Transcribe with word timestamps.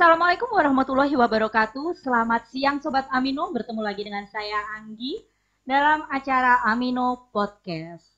Assalamualaikum 0.00 0.48
warahmatullahi 0.56 1.12
wabarakatuh. 1.12 1.92
Selamat 2.00 2.48
siang 2.48 2.80
Sobat 2.80 3.04
Amino, 3.12 3.52
bertemu 3.52 3.84
lagi 3.84 4.00
dengan 4.00 4.24
saya 4.32 4.56
Anggi 4.80 5.20
dalam 5.68 6.08
acara 6.08 6.64
Amino 6.64 7.28
Podcast. 7.28 8.08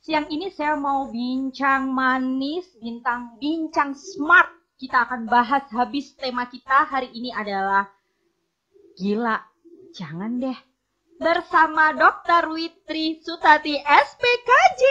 Siang 0.00 0.32
ini 0.32 0.48
saya 0.48 0.80
mau 0.80 1.12
bincang 1.12 1.92
manis, 1.92 2.64
bintang 2.80 3.36
bincang 3.36 3.92
smart. 3.92 4.48
Kita 4.80 5.04
akan 5.04 5.28
bahas 5.28 5.68
habis 5.68 6.16
tema 6.16 6.48
kita 6.48 6.88
hari 6.88 7.12
ini 7.12 7.28
adalah 7.36 7.92
gila. 8.96 9.36
Jangan 9.92 10.40
deh. 10.40 10.56
Bersama 11.20 11.92
Dr. 11.92 12.56
Witri 12.56 13.20
Sutati 13.20 13.76
SPKJ. 13.76 14.82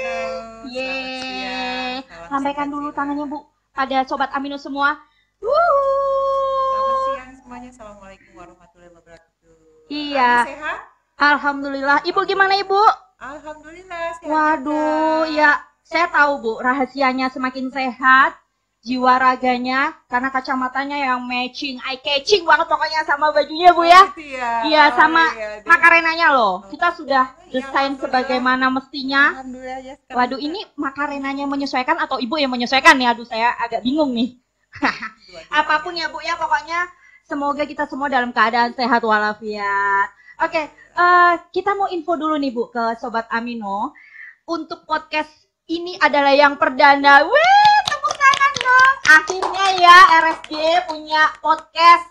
Halo. 0.00 0.72
Yeay. 0.72 2.00
selamat 2.32 2.72
dulu 2.72 2.88
tangannya 2.96 3.28
Bu 3.28 3.44
pada 3.76 4.00
Sobat 4.08 4.32
Amino 4.32 4.56
semua. 4.56 4.96
Selamat 5.40 6.96
siang 7.04 7.32
semuanya. 7.34 7.68
Assalamualaikum 7.70 8.30
warahmatullahi 8.34 8.92
wabarakatuh. 8.92 9.54
Iya. 9.86 10.32
Sehat? 10.44 10.78
Alhamdulillah. 11.16 11.98
Ibu 12.04 12.20
gimana 12.24 12.54
Ibu? 12.56 12.80
Alhamdulillah 13.16 14.04
sehat. 14.16 14.28
Waduh, 14.28 15.24
juga. 15.24 15.32
ya 15.32 15.50
saya 15.80 16.06
tahu 16.10 16.32
Bu, 16.38 16.52
rahasianya 16.60 17.30
semakin 17.30 17.70
sehat, 17.70 18.36
jiwa 18.82 19.16
raganya 19.16 19.96
karena 20.04 20.28
kacamatanya 20.28 20.98
yang 21.00 21.24
matching, 21.24 21.80
eye 21.80 21.96
catching 21.96 22.44
banget 22.44 22.66
pokoknya 22.66 23.00
sama 23.04 23.32
bajunya 23.32 23.72
Bu 23.72 23.88
ya. 23.88 24.02
Oh. 24.04 24.12
Iya, 24.66 24.82
Oh, 24.84 24.88
sama 24.92 25.24
iya. 25.32 25.62
Jadi- 25.62 25.64
Makarenanya 25.64 26.26
loh. 26.32 26.54
Kita 26.68 26.92
sudah 26.92 27.24
Ya, 27.48 27.56
desain 27.56 27.96
alhamdulillah. 27.96 28.02
sebagaimana 28.04 28.66
mestinya. 28.68 29.22
Alhamdulillah 29.40 29.78
ya. 29.80 29.94
Waduh, 30.10 30.40
ini 30.42 30.60
makarenanya 30.76 31.44
menyesuaikan 31.46 31.96
atau 31.96 32.20
Ibu 32.20 32.36
yang 32.36 32.52
menyesuaikan 32.52 33.00
ya? 33.00 33.16
Aduh, 33.16 33.24
saya 33.24 33.56
agak 33.56 33.80
bingung 33.80 34.12
nih. 34.12 34.36
Apa 35.60 35.82
pun 35.84 35.96
ya 35.96 36.08
Bu 36.12 36.20
ya, 36.22 36.36
pokoknya 36.36 36.88
semoga 37.26 37.62
kita 37.66 37.84
semua 37.90 38.06
dalam 38.06 38.30
keadaan 38.30 38.72
sehat 38.76 39.02
walafiat. 39.02 40.08
Oke, 40.42 40.68
eh, 40.72 41.34
kita 41.52 41.72
mau 41.72 41.88
info 41.88 42.14
dulu 42.14 42.36
nih 42.36 42.52
Bu 42.52 42.68
ke 42.68 43.00
Sobat 43.00 43.26
Amino. 43.32 43.96
Untuk 44.46 44.86
podcast 44.86 45.32
ini 45.66 45.98
adalah 45.98 46.36
yang 46.36 46.54
perdana. 46.54 47.26
Wih, 47.26 47.76
tepuk 47.90 48.14
tangan 48.14 48.52
dong. 48.62 48.94
Akhirnya 49.10 49.66
ya 49.80 49.98
RSG 50.22 50.52
punya 50.86 51.22
podcast. 51.42 52.06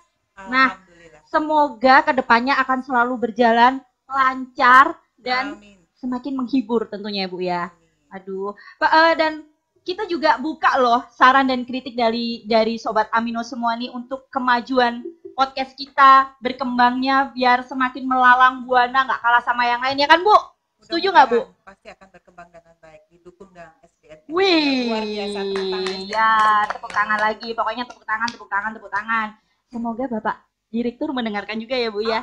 Nah. 0.52 0.86
Semoga 1.25 1.99
ke 2.05 2.16
depannya 2.16 2.55
akan 2.63 2.80
selalu 2.86 3.27
berjalan 3.27 3.83
lancar 4.08 4.95
dan 5.19 5.59
Amin. 5.59 5.83
semakin 5.99 6.31
menghibur 6.31 6.88
tentunya 6.88 7.27
Bu 7.27 7.43
ya. 7.43 7.75
Aduh, 8.13 8.55
Pak, 8.80 8.88
eh, 8.88 9.13
dan 9.19 9.43
kita 9.86 10.09
juga 10.09 10.41
buka 10.41 10.81
loh 10.81 11.05
saran 11.14 11.45
dan 11.45 11.61
kritik 11.61 11.94
dari 11.94 12.41
dari 12.50 12.81
sobat 12.81 13.05
Amino 13.14 13.45
semua 13.45 13.78
nih 13.78 13.94
untuk 13.94 14.25
kemajuan 14.33 15.05
podcast 15.38 15.77
kita 15.77 16.33
berkembangnya 16.42 17.30
biar 17.38 17.61
semakin 17.61 18.02
melalang 18.02 18.66
buana 18.66 19.05
nggak 19.05 19.22
kalah 19.22 19.44
sama 19.45 19.69
yang 19.69 19.80
lain 19.86 20.02
ya 20.02 20.09
kan 20.09 20.25
Bu? 20.25 20.33
Setuju 20.86 21.09
nggak, 21.09 21.27
Bu? 21.33 21.42
Pasti 21.66 21.89
akan 21.89 22.08
berkembang 22.14 22.47
dengan 22.53 22.77
baik. 22.77 23.09
Didukung 23.09 23.50
dengan 23.50 23.73
SDM. 23.81 24.19
Wih, 24.30 24.86
Luar 24.94 25.05
biasa. 25.05 25.39
Ya 26.05 26.31
tepuk 26.70 26.92
tangan 26.94 27.20
lagi, 27.20 27.49
pokoknya 27.58 27.89
tepuk 27.89 28.05
tangan, 28.05 28.30
tepuk 28.30 28.49
tangan, 28.49 28.72
tepuk 28.77 28.92
tangan. 28.94 29.27
Semoga 29.73 30.05
Bapak 30.05 30.45
Direktur 30.70 31.09
mendengarkan 31.09 31.58
juga 31.58 31.73
ya 31.73 31.89
Bu 31.89 32.05
ya. 32.05 32.22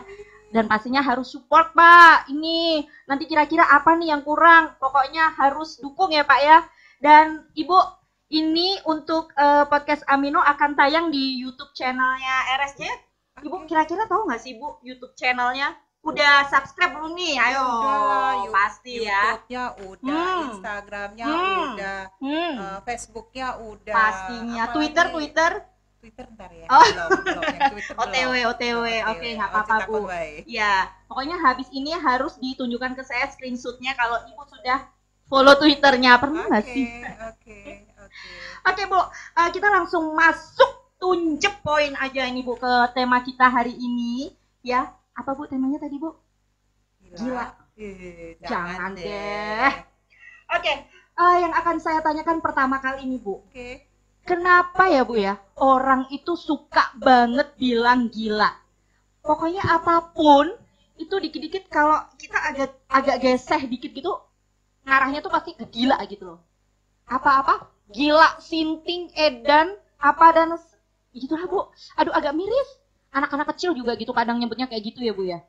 Dan 0.55 0.71
pastinya 0.71 1.03
harus 1.03 1.35
support 1.35 1.75
Pak. 1.75 2.31
Ini 2.31 2.87
nanti 3.11 3.27
kira-kira 3.27 3.67
apa 3.67 3.99
nih 3.99 4.15
yang 4.15 4.23
kurang? 4.23 4.79
Pokoknya 4.79 5.35
harus 5.35 5.83
dukung 5.83 6.15
ya 6.15 6.23
Pak 6.23 6.41
ya. 6.43 6.59
Dan 7.03 7.27
Ibu, 7.53 7.75
ini 8.31 8.79
untuk 8.87 9.35
eh, 9.35 9.67
podcast 9.67 10.07
Amino 10.07 10.39
akan 10.39 10.73
tayang 10.73 11.11
di 11.11 11.37
YouTube 11.37 11.75
channelnya 11.75 12.37
RSJ. 12.57 12.83
Ibu 13.43 13.67
kira-kira 13.67 14.07
tahu 14.07 14.25
nggak 14.25 14.39
sih 14.39 14.55
Bu 14.55 14.79
YouTube 14.81 15.13
channelnya? 15.13 15.75
Udah 16.03 16.47
subscribe 16.47 16.95
belum 16.95 17.15
nih? 17.15 17.39
Ayo, 17.39 17.63
Udah, 17.63 18.51
pasti 18.51 19.03
ya. 19.03 19.39
YouTube-nya 19.39 19.65
udah, 19.83 20.11
Hmm. 20.11 20.43
Instagramnya 20.49 21.27
Hmm. 21.27 21.59
udah, 21.69 21.99
Hmm, 22.19 22.53
eh, 22.59 22.79
Facebooknya 22.83 23.49
udah. 23.61 23.95
pastinya. 23.95 24.63
Apalagi- 24.65 24.75
Twitter, 24.75 25.07
Twitter. 25.09 25.51
Twitter 25.99 26.27
ntar 26.35 26.51
ya. 26.51 26.67
Oh. 26.67 26.83
Belum, 26.83 27.11
belum. 27.23 27.43
Twitter 27.47 27.71
belum. 27.95 28.03
OTW, 28.03 28.33
OTW. 28.49 28.85
Oke, 29.09 29.29
nggak 29.33 29.47
Oh, 29.47 29.55
apa-apa 29.57 29.75
Bu. 29.87 29.99
Ya, 30.45 30.75
pokoknya 31.07 31.37
habis 31.41 31.71
ini 31.71 31.95
harus 31.95 32.35
ditunjukkan 32.37 32.95
ke 32.95 33.03
saya 33.03 33.31
screenshotnya 33.31 33.95
kalau 33.95 34.19
ibu 34.27 34.43
sudah 34.45 34.83
follow 35.33 35.55
twitternya 35.57 36.13
pernah 36.23 36.43
nggak 36.49 36.65
Oke, 36.65 36.73
sih? 36.75 36.87
oke, 37.31 37.59
oke. 38.05 38.29
Oke 38.69 38.83
bu, 38.87 39.01
Eh, 39.41 39.49
kita 39.51 39.69
langsung 39.73 40.05
masuk 40.13 40.71
tunjuk 41.01 41.55
poin 41.67 41.93
aja 41.99 42.23
ini 42.31 42.41
bu 42.47 42.55
ke 42.55 42.73
tema 42.93 43.19
kita 43.25 43.47
hari 43.49 43.73
ini 43.75 44.31
ya. 44.63 44.81
Apa 45.13 45.31
bu 45.33 45.49
temanya 45.51 45.79
tadi 45.81 45.97
bu? 45.97 46.11
Gila. 47.17 47.47
Ih, 47.77 48.37
Jangan 48.45 48.93
deh. 48.95 49.73
Oke, 50.53 50.73
eh, 51.17 51.37
yang 51.43 51.53
akan 51.53 51.77
saya 51.81 52.01
tanyakan 52.01 52.39
pertama 52.45 52.77
kali 52.79 53.09
ini 53.09 53.17
bu, 53.17 53.41
Oke. 53.49 53.69
kenapa 54.23 54.85
ya 54.87 55.03
bu 55.09 55.17
ya 55.17 55.35
orang 55.57 56.07
itu 56.13 56.37
suka 56.37 56.93
banget 57.01 57.57
bilang 57.57 58.13
gila? 58.13 58.53
Pokoknya 59.25 59.63
apa 59.77 60.13
pun 60.13 60.53
itu 61.01 61.15
dikit-dikit 61.17 61.65
kalau 61.73 61.99
kita 62.21 62.39
agak 62.39 62.71
agak 62.91 63.17
geseh 63.19 63.63
dikit 63.67 63.91
gitu 63.91 64.13
ngarahnya 64.87 65.21
tuh 65.23 65.33
pasti 65.33 65.51
gila 65.59 65.99
gitu 66.09 66.25
loh. 66.27 66.41
Apa-apa? 67.07 67.69
Gila, 67.93 68.41
sinting, 68.41 69.13
edan, 69.15 69.77
apa 70.01 70.27
dan 70.33 70.49
gitu 71.13 71.35
lah 71.37 71.45
bu. 71.47 71.61
Aduh 71.99 72.15
agak 72.15 72.33
miris. 72.33 72.71
Anak-anak 73.13 73.53
kecil 73.53 73.77
juga 73.77 73.93
gitu 74.01 74.17
kadang 74.17 74.41
nyebutnya 74.41 74.65
kayak 74.65 74.83
gitu 74.89 75.05
ya 75.05 75.13
bu 75.13 75.25
ya. 75.29 75.41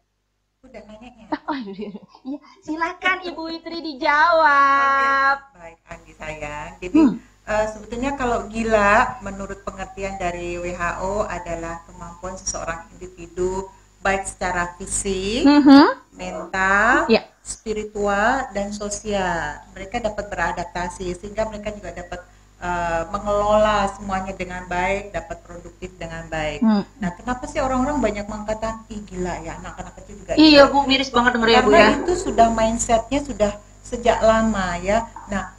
Udah 0.63 0.81
nanyanya. 0.87 1.27
Oh, 1.43 1.59
iya. 1.59 2.39
Silakan 2.63 3.19
Ibu 3.27 3.41
Witri 3.51 3.83
dijawab. 3.83 5.35
Baik, 5.51 5.77
Andi 5.91 6.13
sayang. 6.15 6.79
Jadi 6.79 6.99
Hmm. 7.03 7.19
eh, 7.43 7.67
sebetulnya 7.67 8.15
kalau 8.15 8.47
gila 8.47 9.19
menurut 9.19 9.59
pengertian 9.67 10.15
dari 10.15 10.55
WHO 10.55 11.27
adalah 11.27 11.83
kemampuan 11.83 12.39
seseorang 12.39 12.87
individu 12.95 13.67
baik 14.03 14.27
secara 14.27 14.75
fisik, 14.75 15.47
Mhm. 15.47 15.85
mental, 16.13 17.07
Ya. 17.07 17.23
spiritual 17.41 18.51
dan 18.51 18.69
sosial. 18.71 19.63
Mereka 19.71 19.99
dapat 19.99 20.27
beradaptasi 20.27 21.15
sehingga 21.15 21.47
mereka 21.47 21.71
juga 21.71 21.95
dapat 21.95 22.21
eh, 22.63 23.03
mengelola 23.11 23.91
semuanya 23.91 24.31
dengan 24.31 24.63
baik, 24.71 25.11
dapat 25.11 25.35
produktif 25.43 25.91
dengan 25.99 26.23
baik. 26.31 26.63
Hmm. 26.63 26.87
Nah, 26.95 27.11
kenapa 27.11 27.43
sih 27.43 27.59
orang-orang 27.59 27.99
banyak 27.99 28.23
mengatakan 28.23 28.87
ih 28.87 29.03
gila 29.03 29.35
ya 29.43 29.59
anak-anak 29.59 29.99
kecil 29.99 30.15
juga 30.23 30.31
Iya 30.39 30.63
gila." 30.63 30.71
Bu, 30.71 30.87
miris 30.87 31.11
banget 31.11 31.35
denger 31.35 31.49
ya 31.51 31.59
Bu 31.59 31.75
Karena 31.75 31.91
ya. 31.91 31.99
itu 31.99 32.13
sudah 32.15 32.47
mindsetnya 32.47 33.19
sudah 33.19 33.51
sejak 33.83 34.23
lama 34.23 34.79
ya. 34.79 35.03
Nah, 35.27 35.51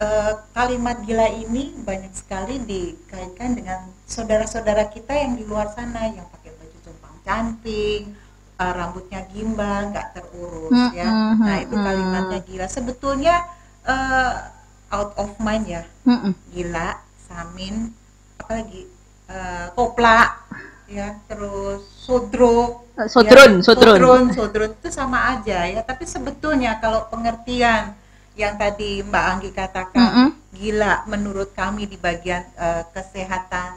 eh, 0.00 0.32
kalimat 0.50 0.96
gila 1.04 1.28
ini 1.28 1.76
banyak 1.78 2.16
sekali 2.16 2.56
dikaitkan 2.58 3.52
dengan 3.52 3.84
saudara-saudara 4.08 4.88
kita 4.88 5.12
yang 5.12 5.36
di 5.36 5.44
luar 5.44 5.76
sana 5.76 6.08
yang 6.08 6.24
cantik, 7.26 8.02
eh, 8.62 8.72
rambutnya 8.78 9.20
gimbal, 9.32 9.90
nggak 9.92 10.08
terurus 10.16 10.70
Hmm, 10.72 10.90
ya. 10.94 11.08
hmm, 11.08 11.34
Nah, 11.42 11.56
hmm, 11.58 11.64
itu 11.64 11.74
hmm. 11.76 11.84
kalimatnya 11.86 12.38
gila. 12.46 12.66
Sebetulnya 12.68 13.34
eh, 13.84 14.32
out 14.92 15.12
of 15.18 15.30
mind 15.40 15.64
ya, 15.66 15.82
Mm-mm. 16.06 16.32
gila, 16.52 16.88
samin, 17.26 17.90
apalagi 18.38 18.86
eh, 19.28 19.66
kopla, 19.74 20.36
ya, 20.88 21.16
terus 21.26 21.82
sodro, 21.98 22.82
Sodron, 23.08 23.64
Ya, 23.64 23.64
sodron. 23.64 23.96
sodron, 23.96 24.24
sodron 24.36 24.70
itu 24.76 24.88
sama 24.92 25.32
aja 25.32 25.64
ya. 25.64 25.80
Tapi 25.80 26.04
sebetulnya 26.04 26.76
kalau 26.76 27.08
pengertian 27.08 27.96
yang 28.36 28.54
tadi 28.60 29.00
Mbak 29.00 29.24
Anggi 29.32 29.50
katakan 29.52 30.08
Mm-mm. 30.12 30.28
gila 30.52 31.08
menurut 31.08 31.56
kami 31.56 31.88
di 31.88 31.96
bagian 31.96 32.44
eh, 32.56 32.84
kesehatan 32.92 33.72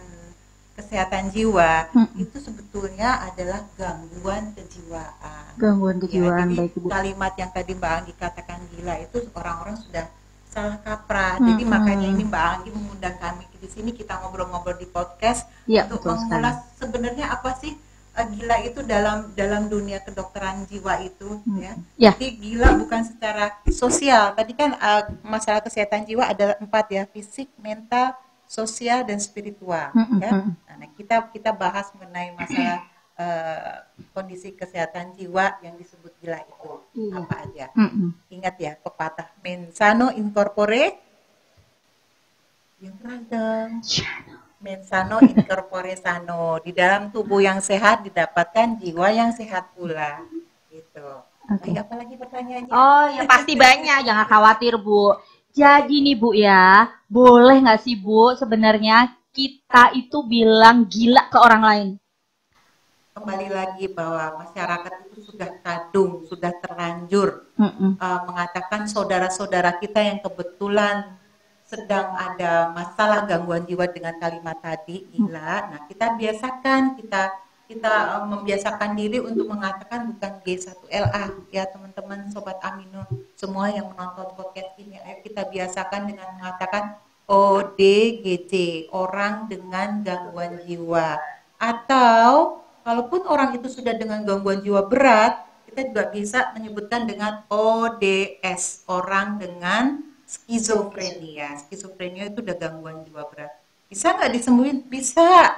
kesehatan 0.76 1.32
jiwa 1.32 1.88
Mm-mm. 1.96 2.20
itu 2.20 2.38
sebetulnya 2.38 3.24
adalah 3.24 3.64
gangguan 3.76 4.52
kejiwaan. 4.54 5.56
Gangguan 5.56 5.98
Ya, 5.98 6.02
kejiwaan 6.04 6.48
jadi 6.52 6.58
baik 6.60 6.74
Ibu. 6.76 6.88
kalimat 6.92 7.34
yang 7.36 7.52
tadi 7.52 7.72
Mbak 7.74 7.92
Anggi 7.96 8.14
katakan 8.14 8.60
gila 8.76 8.94
itu 9.00 9.18
orang-orang 9.34 9.76
sudah 9.80 10.06
salah 10.46 10.80
kaprah. 10.80 11.36
Hmm, 11.36 11.48
Jadi 11.52 11.64
makanya 11.64 12.08
hmm. 12.08 12.16
ini 12.16 12.24
Mbak 12.28 12.46
Anggi 12.52 12.70
mengundang 12.72 13.16
kami 13.18 13.44
di 13.56 13.68
sini 13.68 13.92
kita 13.92 14.20
ngobrol-ngobrol 14.20 14.76
di 14.76 14.86
podcast 14.86 15.48
Iya, 15.66 15.88
untuk 15.88 16.06
mengulas 16.06 16.62
sebenarnya 16.78 17.28
apa 17.28 17.56
sih 17.58 17.74
eh, 18.14 18.28
gila 18.32 18.56
itu 18.62 18.80
dalam 18.86 19.34
dalam 19.34 19.68
dunia 19.68 20.00
kedokteran 20.00 20.64
jiwa 20.68 21.02
itu 21.02 21.40
Hmm. 21.44 21.60
ya. 21.60 21.74
Ya. 21.98 22.12
Jadi 22.14 22.28
gila 22.38 22.76
bukan 22.78 23.02
secara 23.04 23.58
sosial. 23.68 24.32
Tadi 24.32 24.52
kan 24.54 24.76
eh, 24.76 25.04
masalah 25.24 25.60
kesehatan 25.60 26.04
jiwa 26.04 26.24
ada 26.24 26.56
empat 26.60 26.86
ya, 26.88 27.04
fisik, 27.08 27.48
mental, 27.58 28.12
sosial 28.46 29.04
dan 29.04 29.18
spiritual 29.18 29.90
ya. 30.22 30.32
Nah, 30.76 30.90
kita 30.94 31.30
kita 31.30 31.52
bahas 31.52 31.90
mengenai 31.94 32.34
masalah 32.34 32.80
eh, 33.16 33.76
kondisi 34.12 34.52
kesehatan 34.52 35.16
jiwa 35.16 35.64
yang 35.64 35.76
disebut 35.76 36.12
gila 36.20 36.40
itu 36.42 36.74
Iya. 36.96 37.14
apa 37.20 37.36
aja. 37.48 37.66
Ingat 38.28 38.56
ya 38.60 38.74
pepatah 38.76 39.32
mensano 39.40 40.12
incorpore 40.12 41.00
yang 42.84 42.96
ragam 43.00 43.80
mensano 44.60 45.22
incorpore 45.22 45.94
sano. 45.96 46.60
Di 46.60 46.74
dalam 46.74 47.14
tubuh 47.14 47.40
yang 47.40 47.62
sehat 47.62 48.04
didapatkan 48.04 48.82
jiwa 48.82 49.08
yang 49.14 49.32
sehat 49.32 49.72
pula. 49.78 50.20
Gitu. 50.74 51.08
Oke. 51.46 51.70
Baik, 51.72 51.86
apa 51.86 51.94
lagi 51.94 52.16
pertanyaannya? 52.18 52.72
Oh 52.74 53.06
ya 53.14 53.22
pasti 53.30 53.54
banyak, 53.54 54.02
jangan 54.02 54.26
khawatir 54.26 54.82
Bu. 54.82 55.14
Jadi 55.56 56.04
nih 56.04 56.20
Bu 56.20 56.36
ya, 56.36 56.92
boleh 57.08 57.64
nggak 57.64 57.80
sih 57.80 57.96
Bu 57.96 58.36
sebenarnya 58.36 59.16
kita 59.32 59.96
itu 59.96 60.20
bilang 60.28 60.84
gila 60.84 61.32
ke 61.32 61.38
orang 61.40 61.64
lain? 61.64 61.90
Kembali 63.16 63.48
lagi 63.48 63.88
bahwa 63.88 64.44
masyarakat 64.44 64.94
itu 65.08 65.32
sudah 65.32 65.48
kadung, 65.64 66.28
sudah 66.28 66.52
terlanjur 66.60 67.48
Mm-mm. 67.56 67.96
uh, 67.96 68.20
mengatakan 68.28 68.84
saudara-saudara 68.84 69.80
kita 69.80 70.04
yang 70.04 70.20
kebetulan 70.20 71.16
sedang 71.64 72.12
ada 72.20 72.76
masalah 72.76 73.24
gangguan 73.24 73.64
jiwa 73.64 73.88
dengan 73.88 74.20
kalimat 74.20 74.60
tadi 74.60 75.08
gila. 75.08 75.72
Nah, 75.72 75.80
kita 75.88 76.20
biasakan 76.20 77.00
kita 77.00 77.32
kita 77.66 78.22
uh, 78.22 78.26
membiasakan 78.30 78.94
diri 78.94 79.18
untuk 79.18 79.50
mengatakan 79.50 80.14
bukan 80.14 80.42
G1LA 80.46 81.26
ya 81.50 81.66
teman-teman 81.70 82.30
sobat 82.30 82.62
Amino 82.62 83.10
semua 83.34 83.74
yang 83.74 83.90
menonton 83.90 84.38
podcast 84.38 84.78
ini 84.78 85.02
ayo 85.02 85.22
kita 85.26 85.50
biasakan 85.50 86.10
dengan 86.10 86.30
mengatakan 86.38 87.02
ODGJ 87.26 88.54
orang 88.94 89.50
dengan 89.50 90.06
gangguan 90.06 90.62
jiwa. 90.62 91.18
Atau 91.58 92.62
kalaupun 92.86 93.26
orang 93.26 93.58
itu 93.58 93.66
sudah 93.66 93.98
dengan 93.98 94.22
gangguan 94.22 94.62
jiwa 94.62 94.86
berat 94.86 95.42
kita 95.66 95.92
juga 95.92 96.04
bisa 96.08 96.40
menyebutkan 96.56 97.04
dengan 97.04 97.44
ODS 97.52 98.88
orang 98.88 99.42
dengan 99.42 100.06
skizofrenia. 100.24 101.60
Skizofrenia 101.68 102.32
itu 102.32 102.40
udah 102.40 102.56
gangguan 102.56 103.04
jiwa 103.04 103.28
berat. 103.28 103.52
Bisa 103.92 104.16
nggak 104.16 104.32
disembuhin? 104.40 104.88
Bisa 104.88 105.52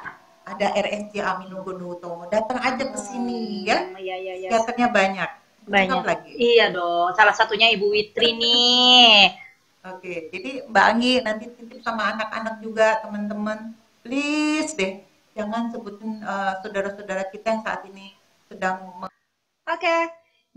ada 0.48 0.68
RSJ 0.80 1.20
Aminugonutomo 1.20 2.32
datang 2.32 2.64
aja 2.64 2.84
ke 2.88 2.96
sini 2.96 3.68
ya 3.68 3.84
Iya 4.00 4.16
iya 4.16 4.34
iya. 4.40 4.50
psikiaternya 4.50 4.90
banyak 4.96 5.30
Banyak. 5.68 6.00
Cakep 6.00 6.08
lagi 6.08 6.32
Iya 6.40 6.66
dong. 6.72 7.12
Salah 7.12 7.36
satunya 7.36 7.68
Ibu 7.76 7.92
Witri 7.92 8.40
nih. 8.40 9.36
Oke, 9.88 10.32
jadi 10.32 10.68
Mbak 10.68 10.86
Anggi 10.92 11.14
nanti 11.24 11.46
titip 11.48 11.80
sama 11.80 12.12
anak-anak 12.12 12.60
juga 12.60 13.00
teman-teman, 13.04 13.72
please 14.04 14.76
deh 14.76 15.00
jangan 15.32 15.72
sebutin 15.72 16.20
eh, 16.20 16.54
saudara-saudara 16.60 17.30
kita 17.32 17.56
yang 17.56 17.64
saat 17.64 17.88
ini 17.88 18.12
sedang 18.52 19.08
Oke. 19.68 19.98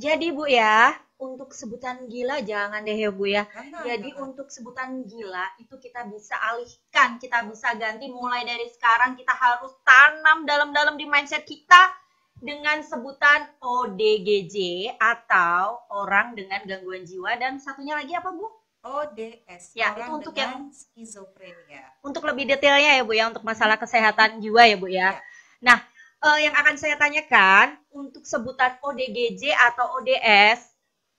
Jadi 0.00 0.32
Bu 0.32 0.48
ya, 0.48 0.96
untuk 1.20 1.52
sebutan 1.52 2.08
gila 2.08 2.40
jangan 2.40 2.80
deh 2.80 2.96
ya 2.96 3.12
Bu 3.12 3.28
ya. 3.28 3.44
Jangan, 3.52 3.84
Jadi 3.84 4.08
jangan. 4.16 4.24
untuk 4.32 4.48
sebutan 4.48 5.04
gila 5.04 5.46
itu 5.60 5.76
kita 5.76 6.08
bisa 6.08 6.34
alihkan, 6.40 7.20
kita 7.20 7.44
bisa 7.44 7.76
ganti 7.76 8.08
mulai 8.08 8.48
dari 8.48 8.66
sekarang 8.72 9.20
kita 9.20 9.36
harus 9.36 9.76
tanam 9.84 10.48
dalam-dalam 10.48 10.96
di 10.96 11.04
mindset 11.04 11.44
kita 11.44 11.92
dengan 12.40 12.80
sebutan 12.80 13.52
ODGJ 13.60 14.56
atau 14.96 15.84
orang 15.92 16.32
dengan 16.32 16.64
gangguan 16.64 17.04
jiwa 17.04 17.36
dan 17.36 17.60
satunya 17.60 18.00
lagi 18.00 18.16
apa 18.16 18.32
Bu? 18.32 18.48
ODS, 18.80 19.76
Ya, 19.76 19.92
orang 19.92 20.08
itu 20.08 20.16
untuk 20.16 20.32
dengan 20.32 20.72
skizofrenia. 20.72 21.84
Untuk 22.00 22.24
lebih 22.24 22.48
detailnya 22.48 22.96
ya 22.96 23.04
Bu 23.04 23.12
ya 23.12 23.28
untuk 23.28 23.44
masalah 23.44 23.76
kesehatan 23.76 24.40
jiwa 24.40 24.64
ya 24.64 24.76
Bu 24.80 24.88
ya. 24.88 25.12
Ya. 25.12 25.20
Nah, 25.60 25.78
eh, 26.24 26.48
yang 26.48 26.56
akan 26.56 26.80
saya 26.80 26.96
tanyakan 26.96 27.76
untuk 27.92 28.24
sebutan 28.24 28.80
ODGJ 28.80 29.52
atau 29.52 30.00
ODS, 30.00 30.69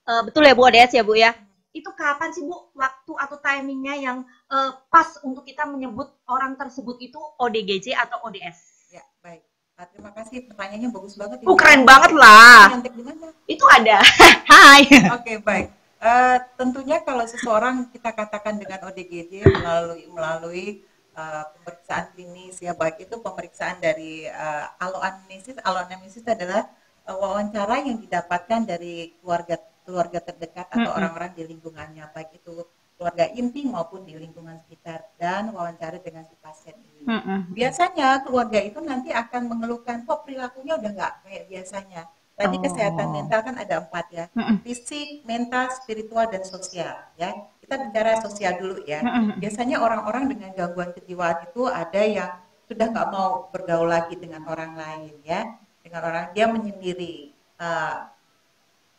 eh, 0.08 0.22
betul 0.26 0.42
ya 0.46 0.54
Bu 0.54 0.62
ODS 0.66 0.92
ya 0.96 1.02
Bu 1.04 1.14
ya? 1.18 1.30
Itu 1.72 1.90
kapan 1.94 2.30
sih 2.34 2.44
Bu 2.44 2.72
waktu 2.74 3.12
atau 3.16 3.36
timingnya 3.38 3.94
yang 3.98 4.18
eh, 4.50 4.70
pas 4.90 5.18
untuk 5.22 5.46
kita 5.46 5.66
menyebut 5.68 6.10
orang 6.26 6.54
tersebut 6.58 6.98
itu 6.98 7.18
ODGJ 7.38 7.94
atau 7.96 8.22
ODS? 8.26 8.90
Ya, 8.92 9.04
baik. 9.24 9.42
Nah, 9.78 9.86
terima 9.88 10.10
kasih 10.14 10.46
pertanyaannya 10.46 10.90
bagus 10.92 11.14
banget. 11.16 11.42
Oh, 11.42 11.56
ini. 11.56 11.60
keren 11.60 11.82
banget 11.88 12.12
lah. 12.14 12.70
Nyontek 12.76 12.94
di 12.94 13.02
mana? 13.02 13.28
Itu 13.48 13.64
ada. 13.66 13.98
Hai. 14.52 14.84
Oke, 15.16 15.40
baik. 15.40 15.82
Eh, 16.02 16.38
tentunya 16.58 16.98
kalau 17.06 17.22
seseorang 17.22 17.86
kita 17.94 18.10
katakan 18.10 18.58
dengan 18.58 18.90
ODGJ 18.90 19.46
melalui 19.46 20.02
melalui 20.10 20.66
eh, 21.14 21.44
pemeriksaan 21.54 22.10
klinis 22.10 22.58
ya 22.58 22.74
baik 22.74 23.06
itu 23.06 23.22
pemeriksaan 23.22 23.78
dari 23.78 24.26
uh, 24.26 24.66
aloanamnesis. 24.82 25.62
Aloanamnesis 25.62 26.26
adalah 26.26 26.66
eh, 27.06 27.14
wawancara 27.14 27.86
yang 27.86 28.02
didapatkan 28.02 28.66
dari 28.66 29.14
keluarga 29.22 29.54
keluarga 29.82 30.18
terdekat 30.22 30.66
atau 30.70 30.90
Mm-mm. 30.90 30.98
orang-orang 30.98 31.30
di 31.34 31.42
lingkungannya 31.46 32.04
baik 32.14 32.38
itu 32.38 32.66
keluarga 32.96 33.26
inti 33.34 33.66
maupun 33.66 34.06
di 34.06 34.14
lingkungan 34.14 34.62
sekitar 34.62 35.10
dan 35.18 35.50
wawancara 35.50 35.98
dengan 35.98 36.22
si 36.22 36.38
pasien 36.38 36.78
ini. 36.78 37.02
Biasanya 37.50 38.22
keluarga 38.22 38.62
itu 38.62 38.78
nanti 38.78 39.10
akan 39.10 39.50
mengeluhkan 39.50 40.06
kok 40.06 40.22
perilakunya 40.22 40.78
udah 40.78 40.90
nggak 40.94 41.12
kayak 41.26 41.44
biasanya. 41.50 42.02
Tadi 42.32 42.56
Oh. 42.56 42.62
kesehatan 42.64 43.08
mental 43.12 43.40
kan 43.44 43.54
ada 43.60 43.74
empat 43.84 44.06
ya 44.08 44.24
fisik, 44.64 45.20
mental, 45.28 45.68
spiritual, 45.74 46.30
dan 46.32 46.42
sosial. 46.46 46.94
Ya, 47.20 47.34
kita 47.60 47.74
bicara 47.76 48.22
sosial 48.24 48.56
dulu 48.56 48.80
ya. 48.88 49.02
Biasanya 49.36 49.82
orang-orang 49.82 50.32
dengan 50.32 50.50
gangguan 50.56 50.96
kejiwaan 50.96 51.44
itu 51.44 51.68
ada 51.68 52.02
yang 52.06 52.30
sudah 52.70 52.86
nggak 52.88 53.08
mau 53.12 53.52
bergaul 53.52 53.84
lagi 53.90 54.16
dengan 54.16 54.48
orang 54.48 54.78
lain 54.78 55.20
ya, 55.26 55.44
dengan 55.84 56.00
orang 56.08 56.24
dia 56.32 56.46
menyendiri. 56.48 57.34
Uh, 57.60 58.08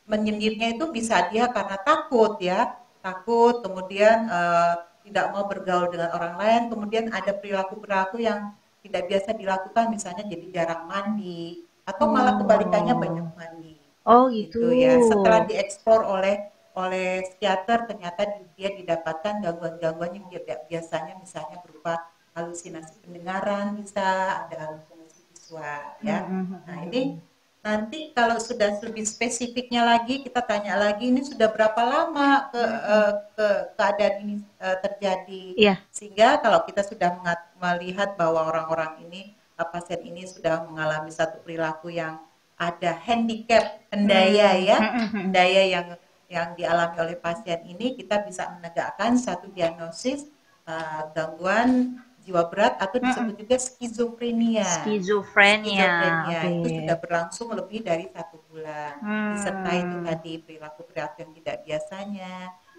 menyendirinya 0.07 0.67
itu 0.75 0.85
bisa 0.91 1.31
dia 1.31 1.47
karena 1.50 1.77
takut 1.79 2.35
ya, 2.44 2.75
takut, 3.00 3.63
kemudian 3.63 4.27
uh, 4.27 4.75
tidak 5.03 5.31
mau 5.35 5.44
bergaul 5.47 5.91
dengan 5.91 6.11
orang 6.15 6.35
lain, 6.39 6.61
kemudian 6.71 7.11
ada 7.11 7.35
perilaku-perilaku 7.35 8.23
yang 8.23 8.55
tidak 8.83 9.07
biasa 9.07 9.29
dilakukan, 9.35 9.85
misalnya 9.91 10.23
jadi 10.27 10.45
jarang 10.51 10.88
mandi, 10.88 11.63
atau 11.88 12.07
malah 12.11 12.39
kebalikannya 12.39 12.95
Oh. 12.95 13.00
banyak 13.00 13.27
mandi. 13.35 13.75
Oh 14.03 14.27
gitu 14.27 14.71
ya. 14.75 15.00
Setelah 15.00 15.47
dieksplor 15.47 16.03
oleh 16.03 16.51
oleh 16.73 17.21
psikiater 17.23 17.85
ternyata 17.85 18.25
di- 18.27 18.50
dia 18.57 18.69
didapatkan 18.75 19.39
gangguan-gangguan 19.45 20.19
yang 20.19 20.27
tidak 20.33 20.65
biasanya 20.67 21.13
misalnya 21.21 21.61
berupa 21.61 22.01
halusinasi 22.33 22.97
pendengaran 23.05 23.77
bisa 23.77 24.03
ada 24.44 24.55
halusinasi 24.67 25.22
visual 25.31 25.83
ya. 26.01 26.25
Nah 26.65 26.77
ini 26.89 27.22
nanti 27.63 28.12
kalau 28.12 28.36
sudah 28.43 28.75
lebih 28.84 29.08
spesifiknya 29.08 29.88
lagi 29.88 30.20
kita 30.20 30.43
tanya 30.43 30.75
lagi 30.75 31.08
ini 31.08 31.24
sudah 31.24 31.48
berapa 31.48 31.79
lama 31.79 32.51
ke, 32.51 32.60
eh, 32.60 33.12
ke 33.39 33.48
keadaan 33.79 34.15
ini 34.20 34.36
eh, 34.60 34.77
terjadi? 34.84 35.43
Iya. 35.55 35.75
sehingga 35.88 36.43
kalau 36.43 36.67
kita 36.67 36.84
sudah 36.84 37.24
melihat 37.55 38.20
bahwa 38.20 38.51
orang-orang 38.51 39.08
ini 39.08 39.32
eh, 39.32 39.67
pasien 39.72 40.03
ini 40.03 40.27
sudah 40.27 40.67
mengalami 40.67 41.08
satu 41.08 41.39
perilaku 41.39 41.88
yang 41.88 42.20
ada 42.60 43.00
handicap 43.00 43.79
hendaya 43.89 44.60
ya 44.60 44.77
hendaya 45.15 45.63
yang 45.63 45.88
yang 46.27 46.51
dialami 46.60 46.98
oleh 47.00 47.17
pasien 47.17 47.63
ini 47.63 47.96
kita 47.96 48.27
bisa 48.27 48.51
menegakkan 48.60 49.15
satu 49.15 49.48
diagnosis 49.55 50.27
eh, 50.67 51.01
gangguan 51.15 51.96
jiwa 52.24 52.48
berat 52.48 52.80
atau 52.80 52.98
disebut 53.03 53.36
juga 53.36 53.56
skizofrenia. 53.60 54.63
Skizofrenia. 54.63 55.92
Skizofrenia 55.92 56.39
itu 56.48 56.68
Oke. 56.68 56.77
sudah 56.80 56.98
berlangsung 56.98 57.48
lebih 57.51 57.80
dari 57.84 58.06
satu 58.10 58.39
bulan. 58.48 58.94
Hmm. 59.03 59.32
Disertai 59.36 59.77
itu 59.84 59.98
tadi 60.08 60.32
perilaku-perilaku 60.39 61.15
yang 61.20 61.32
tidak 61.36 61.56
biasanya, 61.68 62.34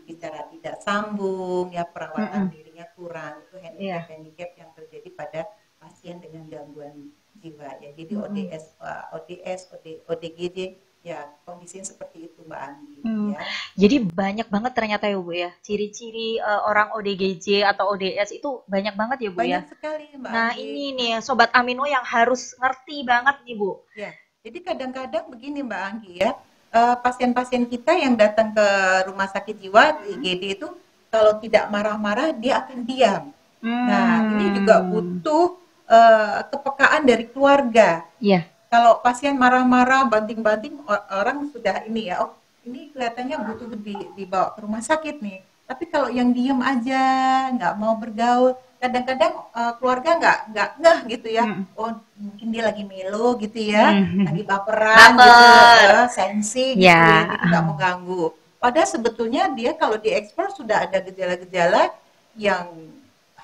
bicara 0.05 0.41
tidak 0.49 0.77
sambung, 0.81 1.73
ya 1.73 1.85
perawatan 1.85 2.49
dirinya 2.53 2.87
kurang 2.97 3.41
itu 3.45 3.57
Iya. 3.61 3.69
handicap-handicap 4.05 4.51
yang 4.57 4.71
terjadi 4.77 5.09
pada 5.13 5.41
pasien 5.81 6.17
dengan 6.21 6.49
gangguan 6.49 7.13
jiwa 7.37 7.77
ya. 7.85 7.91
Jadi 7.93 8.13
ODS, 8.17 8.81
uh, 8.81 9.13
ODS, 9.13 9.61
OD, 9.77 9.87
ODGJ 10.09 10.59
ya 11.05 11.21
kondisinya 11.45 11.85
seperti 11.85 12.33
itu 12.33 12.41
Mbak 12.43 12.61
Anggi 12.65 12.97
Hmm. 13.05 13.37
ya. 13.37 13.41
Jadi 13.77 13.97
banyak 14.01 14.49
banget 14.49 14.73
ternyata 14.73 15.05
ya 15.05 15.21
Bu 15.21 15.31
ya. 15.31 15.53
Ciri-ciri 15.61 16.41
eh, 16.41 16.61
orang 16.65 16.97
ODGJ 16.97 17.61
atau 17.63 17.93
ODS 17.93 18.33
itu 18.33 18.65
banyak 18.65 18.97
banget 18.97 19.19
ya 19.21 19.31
Bu 19.31 19.39
ya. 19.39 19.61
Banyak 19.61 19.65
sekali 19.69 20.05
Mbak 20.17 20.31
Nah 20.33 20.49
Anggi. 20.51 20.65
ini 20.65 20.85
nih 20.97 21.13
Sobat 21.21 21.53
Amino 21.53 21.85
yang 21.85 22.01
harus 22.03 22.57
ngerti 22.57 23.05
banget 23.05 23.37
nih 23.45 23.55
Bu. 23.55 23.85
Ya, 23.93 24.11
jadi 24.41 24.59
kadang-kadang 24.65 25.29
begini 25.29 25.61
Mbak 25.61 25.83
Anggi 25.85 26.13
ya, 26.19 26.33
eh, 26.73 26.97
pasien-pasien 26.99 27.69
kita 27.69 27.93
yang 27.95 28.17
datang 28.17 28.51
ke 28.51 28.67
rumah 29.05 29.29
sakit 29.29 29.61
jiwa 29.61 30.01
IGD 30.09 30.57
itu 30.57 30.69
kalau 31.07 31.37
tidak 31.37 31.69
marah-marah 31.69 32.33
dia 32.33 32.65
akan 32.65 32.81
diam. 32.83 33.29
Nah, 33.61 34.25
ini 34.31 34.57
juga 34.57 34.81
Hmm. 34.81 34.89
butuh 34.89 35.47
eh, 35.85 36.41
kepekaan 36.49 37.05
dari 37.05 37.29
keluarga. 37.29 38.09
Iya. 38.17 38.49
Kalau 38.75 38.99
pasien 38.99 39.39
marah-marah, 39.39 40.03
banting-banting, 40.11 40.83
orang 41.09 41.47
sudah 41.55 41.87
ini 41.87 42.11
ya, 42.11 42.27
oh 42.27 42.35
ini 42.67 42.91
kelihatannya 42.91 43.37
butuh 43.47 43.71
di- 43.79 44.11
dibawa 44.19 44.51
ke 44.51 44.67
rumah 44.67 44.83
sakit 44.83 45.23
nih. 45.23 45.39
Tapi 45.65 45.85
kalau 45.87 46.11
yang 46.11 46.35
diem 46.35 46.59
aja, 46.59 47.05
nggak 47.55 47.75
mau 47.79 47.95
bergaul, 47.95 48.53
kadang-kadang 48.83 49.31
eh, 49.55 49.73
keluarga 49.79 50.11
nggak 50.19 50.39
nggak 50.51 50.69
ngeh 50.83 50.99
gitu 51.15 51.29
ya. 51.31 51.45
Hmm. 51.47 51.63
Oh 51.79 51.95
mungkin 52.19 52.47
dia 52.51 52.63
lagi 52.67 52.83
melo 52.83 53.39
gitu 53.39 53.63
ya, 53.63 53.95
Hmm. 53.95 54.27
lagi 54.27 54.43
baperan 54.43 55.11
Baper. 55.15 55.31
gitu, 55.31 55.99
sensi 56.11 56.67
gitu, 56.75 56.91
Ya. 56.91 57.31
ya, 57.31 57.47
nggak 57.47 57.63
mau 57.63 57.77
ganggu. 57.79 58.25
Padahal 58.59 58.89
sebetulnya 58.91 59.55
dia 59.55 59.71
kalau 59.79 60.03
diekspor 60.03 60.51
sudah 60.51 60.83
ada 60.83 60.99
gejala-gejala 60.99 61.95
yang 62.35 62.67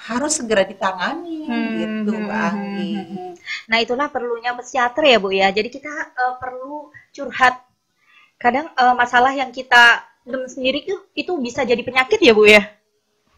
harus 0.09 0.33
segera 0.38 0.62
ditangani 0.71 1.40
Hmm, 1.47 1.66
gitu 1.78 2.11
hmm, 2.11 2.26
Mbak 2.26 2.40
hmm, 2.50 2.50
Anggi. 2.50 2.95
hmm, 2.95 3.04
hmm. 3.12 3.33
Nah, 3.71 3.78
itulah 3.85 4.09
perlunya 4.14 4.50
psikiater 4.59 5.02
ya, 5.12 5.16
Bu 5.25 5.28
ya. 5.40 5.49
Jadi 5.57 5.69
kita 5.76 5.92
eh, 6.23 6.35
perlu 6.42 6.75
curhat. 7.16 7.54
Kadang 8.45 8.66
eh, 8.83 8.95
masalah 9.02 9.33
yang 9.40 9.50
kita 9.59 9.85
dem 10.30 10.45
sendiri 10.54 10.78
itu, 10.87 10.97
itu 11.23 11.33
bisa 11.47 11.61
jadi 11.71 11.83
penyakit 11.88 12.21
ya, 12.28 12.33
Bu 12.38 12.45
ya. 12.57 12.62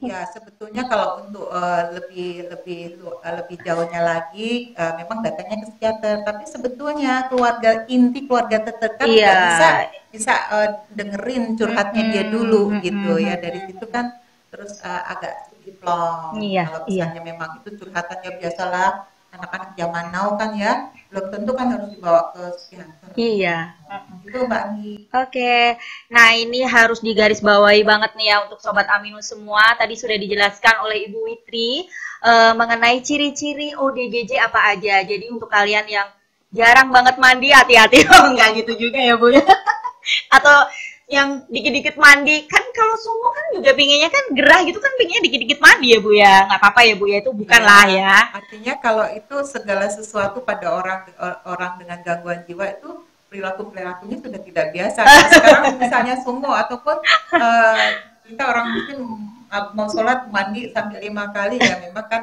Ya, 0.03 0.27
sebetulnya 0.35 0.83
kalau 0.91 1.23
untuk 1.23 1.47
eh, 1.55 1.83
lebih 1.95 2.31
lebih 2.51 2.79
eh, 3.23 3.35
lebih 3.39 3.57
jauhnya 3.67 4.01
lagi, 4.11 4.75
eh, 4.75 4.93
memang 4.99 5.19
datangnya 5.23 5.57
ke 5.63 5.67
psikiater. 5.71 6.17
Tapi 6.27 6.43
sebetulnya 6.55 7.13
keluarga 7.31 7.71
inti 7.87 8.27
keluarga 8.27 8.59
terdekat 8.67 9.11
Iya. 9.11 9.33
bisa 9.47 9.67
bisa 10.11 10.35
eh, 10.59 10.69
dengerin 10.99 11.55
curhatnya 11.59 12.03
dia 12.11 12.25
Mm-mm, 12.33 12.35
dulu 12.35 12.63
mm-mm, 12.71 12.83
gitu 12.83 13.15
ya. 13.23 13.35
mm-mm. 13.35 13.39
Dari 13.39 13.63
situ 13.63 13.85
kan 13.95 14.11
terus 14.51 14.83
eh, 14.83 15.03
agak 15.15 15.52
plong. 15.71 16.43
Iya, 16.43 16.65
Kalau 16.67 16.81
iya. 16.91 17.07
misalnya 17.07 17.23
memang 17.23 17.51
itu 17.63 17.71
curhatannya 17.79 18.31
biasalah 18.43 18.89
anak-anak 19.33 19.71
zaman 19.81 20.07
now 20.13 20.37
kan 20.37 20.53
ya, 20.53 20.93
belum 21.09 21.33
tentu 21.33 21.57
kan 21.57 21.73
harus 21.73 21.89
dibawa 21.89 22.37
ke 22.37 22.43
psikiater. 22.53 23.09
Iya. 23.17 23.57
Itu 24.29 24.39
Mbak 24.45 24.63
Anggi. 24.69 24.95
Oke, 25.09 25.81
nah 26.13 26.37
ini 26.37 26.61
harus 26.69 27.01
digarisbawahi 27.01 27.81
banget 27.81 28.13
nih 28.13 28.29
ya 28.29 28.37
untuk 28.45 28.61
Sobat 28.61 28.93
Aminu 28.93 29.25
semua. 29.25 29.73
Tadi 29.81 29.97
sudah 29.97 30.21
dijelaskan 30.21 30.85
oleh 30.85 31.09
Ibu 31.09 31.19
Witri 31.25 31.89
eh, 32.29 32.53
mengenai 32.53 33.01
ciri-ciri 33.01 33.73
ODGJ 33.73 34.37
apa 34.37 34.77
aja. 34.77 35.01
Jadi 35.01 35.25
untuk 35.33 35.49
kalian 35.49 35.89
yang 35.89 36.09
jarang 36.53 36.93
banget 36.93 37.17
mandi, 37.17 37.49
hati-hati. 37.57 38.05
Oh, 38.13 38.29
enggak 38.37 38.53
gitu 38.61 38.77
juga 38.77 39.01
ya 39.01 39.17
Bu 39.17 39.33
ya. 39.33 39.41
Atau 40.37 40.57
yang 41.13 41.45
dikit-dikit 41.53 42.01
mandi, 42.01 42.49
kan 42.49 42.65
kalau 42.73 42.97
semua 42.97 43.37
kan 43.37 43.45
juga 43.61 43.77
pinginnya 43.77 44.09
kan 44.09 44.33
gerah 44.33 44.65
gitu 44.65 44.81
kan 44.81 44.89
pinginnya 44.97 45.29
dikit-dikit 45.29 45.61
mandi 45.61 45.93
ya 45.93 45.99
Bu 46.01 46.11
ya. 46.17 46.49
Nggak 46.49 46.59
apa-apa 46.65 46.81
ya 46.89 46.95
Bu 46.97 47.05
ya, 47.05 47.21
itu 47.21 47.31
bukanlah 47.37 47.85
ya. 47.93 48.17
Artinya 48.33 48.75
kalau 48.81 49.07
itu 49.13 49.37
segala 49.45 49.93
sesuatu 49.93 50.41
pada 50.41 50.73
orang 50.73 51.05
orang 51.45 51.77
dengan 51.77 52.01
gangguan 52.01 52.41
jiwa 52.49 52.65
itu 52.73 53.05
perilaku 53.29 53.69
perilakunya 53.69 54.17
sudah 54.25 54.41
tidak 54.41 54.67
biasa. 54.73 55.01
Kalau 55.05 55.29
sekarang 55.29 55.77
misalnya 55.77 56.15
sungo 56.21 56.53
ataupun 56.53 56.97
eh, 57.37 57.89
kita 58.33 58.43
orang 58.49 58.67
mungkin 58.73 58.99
mau 59.77 59.89
sholat 59.93 60.33
mandi 60.33 60.73
sampai 60.73 60.97
lima 61.01 61.29
kali 61.29 61.61
ya 61.61 61.77
memang 61.81 62.07
kan 62.09 62.23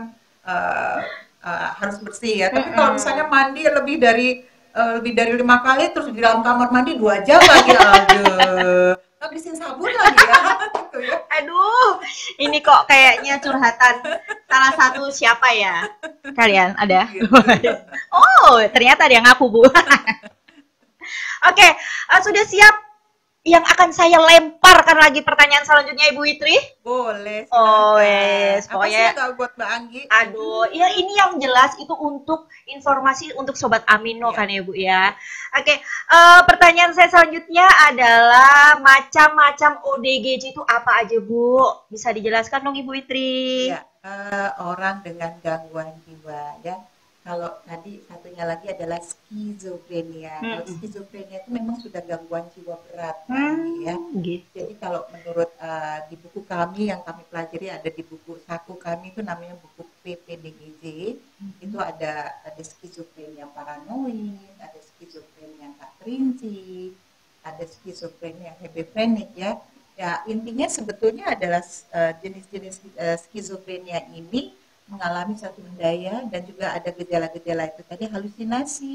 eh, 0.49 0.99
eh, 1.45 1.69
harus 1.77 2.01
bersih 2.01 2.45
ya. 2.45 2.47
Tapi 2.49 2.73
kalau 2.73 2.97
misalnya 2.97 3.25
mandi 3.29 3.61
lebih 3.69 3.95
dari 4.01 4.29
eh, 4.73 4.91
lebih 5.01 5.11
dari 5.17 5.33
lima 5.37 5.61
kali 5.61 5.91
terus 5.93 6.09
di 6.13 6.19
dalam 6.21 6.41
kamar 6.41 6.69
mandi 6.69 6.97
dua 6.97 7.21
jam 7.25 7.39
lagi, 7.41 7.73
aduh, 7.79 8.93
habisin 9.19 9.55
sabun 9.55 9.91
lagi 9.91 10.23
ya, 10.25 10.39
gitu 10.79 10.99
ya. 11.03 11.17
Aduh, 11.39 11.99
ini 12.39 12.59
kok 12.63 12.87
kayaknya 12.89 13.39
curhatan 13.43 13.95
salah 14.47 14.73
satu 14.75 15.07
siapa 15.11 15.47
ya? 15.53 15.85
Kalian 16.35 16.75
ada? 16.79 17.07
Oh, 18.09 18.57
ternyata 18.73 19.05
ada 19.05 19.13
yang 19.13 19.25
ngaku, 19.29 19.45
Bu. 19.53 19.61
Oke, 21.45 21.67
eh, 21.69 22.21
sudah 22.25 22.43
siap 22.43 22.88
yang 23.39 23.63
akan 23.63 23.95
saya 23.95 24.19
lemparkan 24.19 24.99
lagi 24.99 25.23
pertanyaan 25.23 25.63
selanjutnya 25.63 26.11
Ibu 26.11 26.21
Witri? 26.21 26.59
Boleh. 26.83 27.47
Oh, 27.49 27.95
silakan. 27.95 28.03
yes, 28.03 28.63
Apa 28.67 28.73
pokoknya- 28.75 28.91
sih 28.91 28.99
yang 28.99 29.15
nggak 29.15 29.33
buat 29.33 29.51
Mbak 29.55 29.69
Anggi? 29.71 30.01
Aduh, 30.11 30.63
ya 30.69 30.87
ini 30.91 31.13
yang 31.15 31.31
jelas 31.39 31.71
itu 31.75 31.93
untuk 31.93 32.39
informasi 32.67 33.31
untuk 33.33 33.55
Sobat 33.55 33.87
Amino 33.87 34.29
Iya. 34.29 34.35
kan 34.35 34.47
ya 34.47 34.61
Bu 34.61 34.73
ya. 34.75 35.15
Oke, 35.55 35.73
eh, 35.79 36.41
pertanyaan 36.45 36.91
saya 36.91 37.07
selanjutnya 37.07 37.63
adalah 37.87 38.75
macam-macam 38.77 39.71
ODGJ 39.87 40.51
itu 40.51 40.61
apa 40.61 40.99
aja 40.99 41.17
Bu? 41.17 41.63
Bisa 41.87 42.11
dijelaskan 42.11 42.59
dong 42.61 42.75
Ibu 42.75 42.91
Witri? 42.91 43.71
Ya, 43.71 43.87
eh, 44.03 44.49
orang 44.59 44.99
dengan 44.99 45.31
gangguan 45.39 45.95
jiwa 46.03 46.59
ya. 46.61 46.75
Kalau 47.25 47.51
tadi 47.67 48.01
satunya 48.07 48.43
lagi 48.51 48.67
adalah 48.75 48.99
skizofrenia. 49.03 50.35
Kalau 50.49 50.65
Mm-mm. 50.65 50.73
skizofrenia 50.75 51.37
itu 51.43 51.49
memang 51.51 51.77
sudah 51.83 52.01
gangguan 52.09 52.45
jiwa 52.55 52.75
berat 52.89 53.17
Hmm, 53.29 53.85
ya. 53.85 53.95
gitu. 54.25 54.47
Jadi 54.57 54.73
kalau 54.81 55.01
menurut 55.13 55.51
eh, 55.61 55.97
di 56.09 56.15
buku 56.17 56.41
kami 56.53 56.89
yang 56.91 57.01
kami 57.07 57.21
pelajari 57.29 57.67
ada 57.77 57.89
di 57.97 58.01
buku 58.01 58.31
saku 58.47 58.73
kami 58.81 59.13
itu 59.13 59.21
namanya 59.21 59.55
buku 59.63 59.81
PPDGJ. 60.03 60.83
Itu 61.65 61.77
ada 61.79 62.13
ada 62.47 62.61
skizofrenia 62.71 63.45
paranoid, 63.55 64.39
ada 64.59 64.79
skizofrenia 64.81 65.67
tak 65.79 65.91
terinci, 66.01 66.95
ada 67.45 67.63
skizofrenia 67.63 68.51
hebephonik 68.61 69.29
ya. 69.37 69.51
Ya 69.99 70.23
intinya 70.31 70.67
sebetulnya 70.71 71.25
adalah 71.35 71.61
eh, 71.99 72.13
jenis-jenis 72.23 72.75
eh, 72.95 73.17
skizofrenia 73.19 73.99
ini 74.15 74.55
mengalami 74.89 75.37
satu 75.37 75.61
daya 75.77 76.25
dan 76.27 76.41
juga 76.43 76.73
ada 76.73 76.89
gejala-gejala 76.89 77.69
itu 77.69 77.81
tadi 77.85 78.05
halusinasi, 78.09 78.93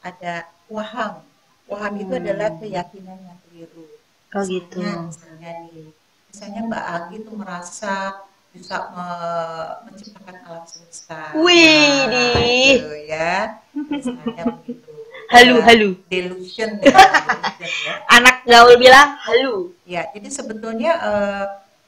ada 0.00 0.46
waham. 0.70 1.20
Waham 1.66 1.92
itu 1.98 2.14
Hmm. 2.14 2.20
adalah 2.22 2.50
keyakinan 2.58 3.18
yang 3.22 3.38
keliru. 3.46 3.86
Oh 4.32 4.42
gitu. 4.46 4.80
Misalnya, 4.80 5.04
misalnya 5.10 5.50
nih, 5.68 5.86
misalnya 6.30 6.60
Mbak 6.70 6.84
Agi 6.88 7.14
itu 7.20 7.32
merasa 7.34 7.96
bisa 8.52 8.76
me- 8.92 9.74
menciptakan 9.88 10.36
alam 10.44 10.64
semesta. 10.68 11.32
Wih, 11.36 12.04
Nah, 12.04 12.32
di. 12.36 12.76
gitu 12.76 12.92
ya. 13.08 13.32
Misalnya 13.72 14.42
begitu. 14.60 14.90
Halu, 15.32 15.56
Ya, 15.56 15.64
halu. 15.64 15.88
Delusion, 16.12 16.70
ya, 16.84 16.92
delusion 16.92 17.72
ya. 17.88 17.94
Anak 18.10 18.44
gaul 18.44 18.76
bilang 18.76 19.16
halu. 19.24 19.72
Ya, 19.88 20.04
jadi 20.12 20.28
sebetulnya 20.28 20.92
eh, 21.00 21.44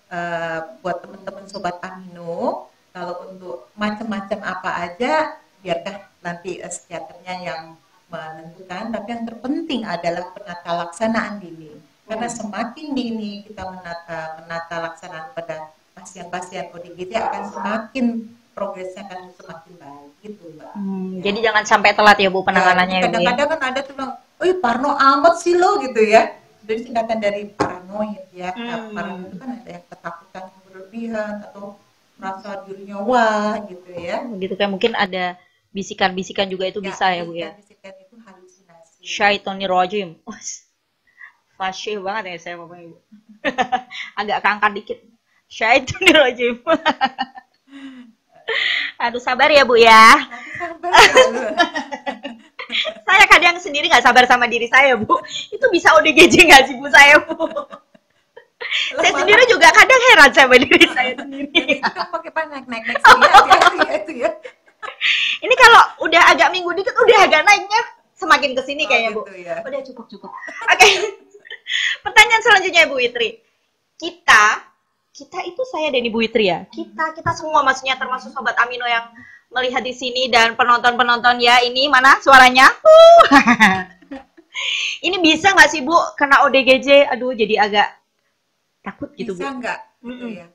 eh, 0.08 0.58
buat 0.80 1.04
teman-teman 1.04 1.44
sobat 1.44 1.76
Amino, 1.84 2.72
kalau 2.94 3.26
untuk 3.26 3.66
macam-macam 3.74 4.38
apa 4.40 4.70
aja, 4.86 5.34
biarkah 5.58 6.06
nanti 6.22 6.62
eh, 6.62 6.70
psikiaternya 6.70 7.34
yang 7.42 7.62
menentukan. 8.06 8.94
Tapi 8.94 9.08
yang 9.10 9.24
terpenting 9.26 9.82
adalah 9.82 10.30
penata 10.30 10.70
laksanaan 10.78 11.42
dini. 11.42 11.74
Karena 12.06 12.30
semakin 12.30 12.94
dini 12.94 13.42
kita 13.42 13.66
menata 13.66 14.38
menata 14.38 14.76
laksanaan 14.78 15.34
pada 15.34 15.74
pasien-pasien 15.98 16.70
ODGJ 16.70 17.12
akan 17.18 17.42
semakin 17.50 18.06
progresnya 18.54 19.02
akan 19.10 19.34
semakin 19.34 19.72
baik 19.74 20.10
gitu 20.22 20.44
mbak. 20.54 20.70
Hmm, 20.78 21.18
jadi 21.18 21.38
jangan 21.50 21.64
sampai 21.66 21.90
telat 21.90 22.18
ya 22.22 22.30
Bu 22.30 22.46
penanganannya 22.46 22.94
Ya, 22.94 23.00
Ibu 23.00 23.02
ya. 23.02 23.10
kadang-kadang 23.10 23.48
kan 23.50 23.60
ada 23.66 23.80
tuh 23.82 23.94
bilang, 23.98 24.12
oh 24.14 24.54
parno 24.62 24.90
amat 24.94 25.34
sih 25.42 25.58
lo 25.58 25.82
gitu 25.82 25.98
ya. 25.98 26.38
Jadi 26.62 26.80
singkatan 26.86 27.18
dari 27.18 27.50
paranoid 27.50 28.22
ya. 28.30 28.54
Nah, 28.54 28.78
Hmm. 28.78 28.94
paranoid 28.94 29.26
itu 29.26 29.36
kan 29.36 29.50
ada 29.58 29.70
yang 29.72 29.84
ketakutan 29.90 30.44
berlebihan 30.62 31.34
atau 31.50 31.64
merasa 32.24 32.64
dirinya 32.64 32.96
wah 33.04 33.60
gitu 33.68 33.90
ya. 33.92 34.24
Gitu 34.40 34.54
kan 34.56 34.72
mungkin 34.72 34.96
ada 34.96 35.36
bisikan-bisikan 35.76 36.48
juga 36.48 36.72
itu 36.72 36.80
bisa 36.80 37.12
ya 37.12 37.22
Bu 37.28 37.36
ya. 37.36 37.52
Bisikan 37.52 37.92
itu 38.00 38.16
halusinasi. 38.16 39.04
Syaitoni 39.04 39.68
rojim. 39.68 40.16
Fasih 41.60 42.00
banget 42.00 42.34
ya 42.34 42.36
saya 42.40 42.54
ngomong 42.56 42.80
ibu. 42.80 42.96
Agak 44.18 44.40
keangkat 44.40 44.70
dikit. 44.72 44.98
Syaitoni 45.52 46.10
rojim. 46.16 46.54
Aduh 49.04 49.20
sabar 49.20 49.52
ya 49.52 49.68
bu 49.68 49.76
ya. 49.76 50.16
Sabar 50.56 50.92
ya. 50.92 51.52
Saya 53.04 53.24
kadang 53.28 53.60
sendiri 53.60 53.92
nggak 53.92 54.02
sabar 54.02 54.24
sama 54.24 54.48
diri 54.48 54.66
saya 54.66 54.96
bu. 54.96 55.20
Itu 55.52 55.68
bisa 55.68 55.92
ODGJ 56.00 56.48
nggak 56.48 56.62
sih 56.64 56.74
bu 56.80 56.88
saya 56.88 57.20
bu? 57.22 57.36
Saya 58.94 59.12
sendiri 59.14 59.42
juga 59.46 59.68
kadang 59.70 60.00
heran 60.10 60.30
sama 60.34 60.54
diri 60.58 60.86
saya 60.90 61.12
sendiri. 61.18 61.78
Kan 61.80 62.06
pakai 62.10 62.30
naik 62.50 62.66
naik 62.66 62.84
naik 62.90 62.98
sini 63.02 63.78
ya 63.86 63.94
itu 64.02 64.12
ya. 64.24 64.30
Ini 65.40 65.54
kalau 65.56 65.82
udah 66.08 66.22
agak 66.34 66.48
minggu 66.52 66.70
dikit 66.76 66.94
udah 66.96 67.18
agak 67.24 67.42
naiknya 67.44 67.80
semakin 68.14 68.56
ke 68.56 68.62
sini 68.64 68.84
kayaknya 68.88 69.10
bu. 69.12 69.22
Oh, 69.22 69.28
gitu 69.28 69.44
ya. 69.44 69.60
Udah 69.62 69.80
cukup 69.84 70.06
cukup. 70.10 70.30
Oke. 70.70 70.88
Pertanyaan 72.04 72.42
selanjutnya 72.44 72.88
Bu 72.88 73.00
Witri. 73.00 73.40
Kita 73.96 74.74
kita 75.14 75.38
itu 75.46 75.62
saya 75.70 75.94
dan 75.94 76.02
Ibu 76.02 76.18
Witri 76.18 76.50
ya. 76.50 76.66
Kita 76.68 77.14
kita 77.14 77.30
semua 77.38 77.62
maksudnya 77.62 77.94
termasuk 77.94 78.34
sobat 78.34 78.58
Amino 78.58 78.84
yang 78.84 79.06
melihat 79.54 79.86
di 79.86 79.94
sini 79.94 80.26
dan 80.26 80.58
penonton-penonton 80.58 81.38
ya 81.38 81.62
ini 81.62 81.86
mana 81.86 82.18
suaranya? 82.18 82.66
Uh. 82.82 83.22
ini 85.06 85.16
bisa 85.22 85.54
nggak 85.54 85.70
sih 85.70 85.86
Bu 85.86 85.94
kena 86.18 86.42
ODGJ? 86.50 87.14
Aduh 87.14 87.32
jadi 87.32 87.62
agak 87.62 87.88
takut 88.84 89.08
gitu 89.14 89.32
Bisa 89.32 89.48
Bu. 89.48 89.58
nggak? 89.58 89.80
Ya. 90.28 90.46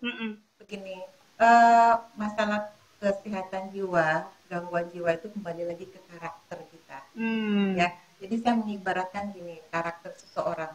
begini 0.56 1.02
eh, 1.36 1.94
masalah 2.14 2.70
kesehatan 2.96 3.72
jiwa 3.72 4.22
gangguan 4.46 4.86
jiwa 4.88 5.10
itu 5.12 5.28
kembali 5.30 5.64
lagi 5.66 5.86
ke 5.86 6.00
karakter 6.06 6.62
kita 6.68 7.00
Hmm. 7.12 7.74
ya 7.74 7.90
jadi 8.18 8.36
saya 8.38 8.54
mengibaratkan 8.56 9.32
gini 9.32 9.58
karakter 9.68 10.14
seseorang 10.14 10.70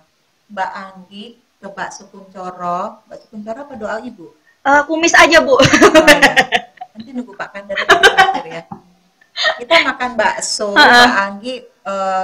Mbak 0.47 0.71
Anggi 0.75 1.25
ke 1.57 1.67
Mbak 1.67 1.91
Sukuncoro 1.93 3.01
Mbak 3.05 3.19
Sukuncoro 3.21 3.59
apa 3.61 3.75
doa 3.75 3.97
ibu 4.01 4.35
Eh, 4.63 4.83
kumis 4.85 5.13
aja 5.13 5.39
Bu. 5.39 5.53
Oh, 5.53 5.61
ya. 6.09 6.35
nanti 6.91 7.11
nunggu 7.11 7.33
Pak 7.33 7.49
Kandar 7.53 7.77
ya 8.45 8.63
kita 9.55 9.75
makan 9.85 10.11
bakso 10.15 10.73
Ha-ha. 10.73 11.05
Mbak 11.05 11.15
Anggi 11.23 11.55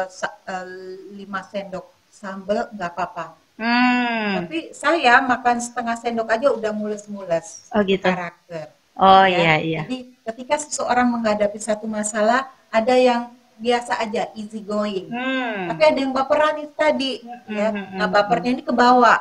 sa- 0.09 0.41
eh, 0.43 0.67
lima 1.13 1.45
sendok 1.45 1.87
sambal 2.11 2.67
nggak 2.71 2.91
apa-apa 2.91 3.27
Hmm. 3.55 3.90
Tapi 4.37 4.57
saya 4.75 5.21
makan 5.23 5.57
setengah 5.63 5.97
sendok 5.99 6.29
aja 6.35 6.49
udah 6.53 6.73
mules-mules 6.75 7.47
Oh 7.75 7.83
gitu. 7.87 8.07
karakter 8.07 8.67
Oh 9.01 9.25
ya. 9.25 9.39
iya 9.41 9.55
iya. 9.65 9.83
Jadi 9.87 9.97
ketika 10.29 10.55
seseorang 10.61 11.09
menghadapi 11.09 11.57
satu 11.57 11.87
masalah, 11.89 12.51
ada 12.69 12.95
yang 13.01 13.33
biasa 13.57 13.97
aja 14.05 14.29
easy 14.37 14.61
going. 14.61 15.09
Hmm. 15.09 15.69
Tapi 15.73 15.83
ada 15.85 15.99
yang 16.05 16.13
baperan 16.13 16.55
itu 16.65 16.75
tadi, 16.77 17.13
ya. 17.49 17.69
Hmm, 17.73 17.81
hmm, 17.81 17.97
Nah, 17.97 18.07
hmm, 18.09 18.15
bapernya 18.15 18.51
ini 18.57 18.63
ke 18.65 18.73
bawah, 18.75 19.19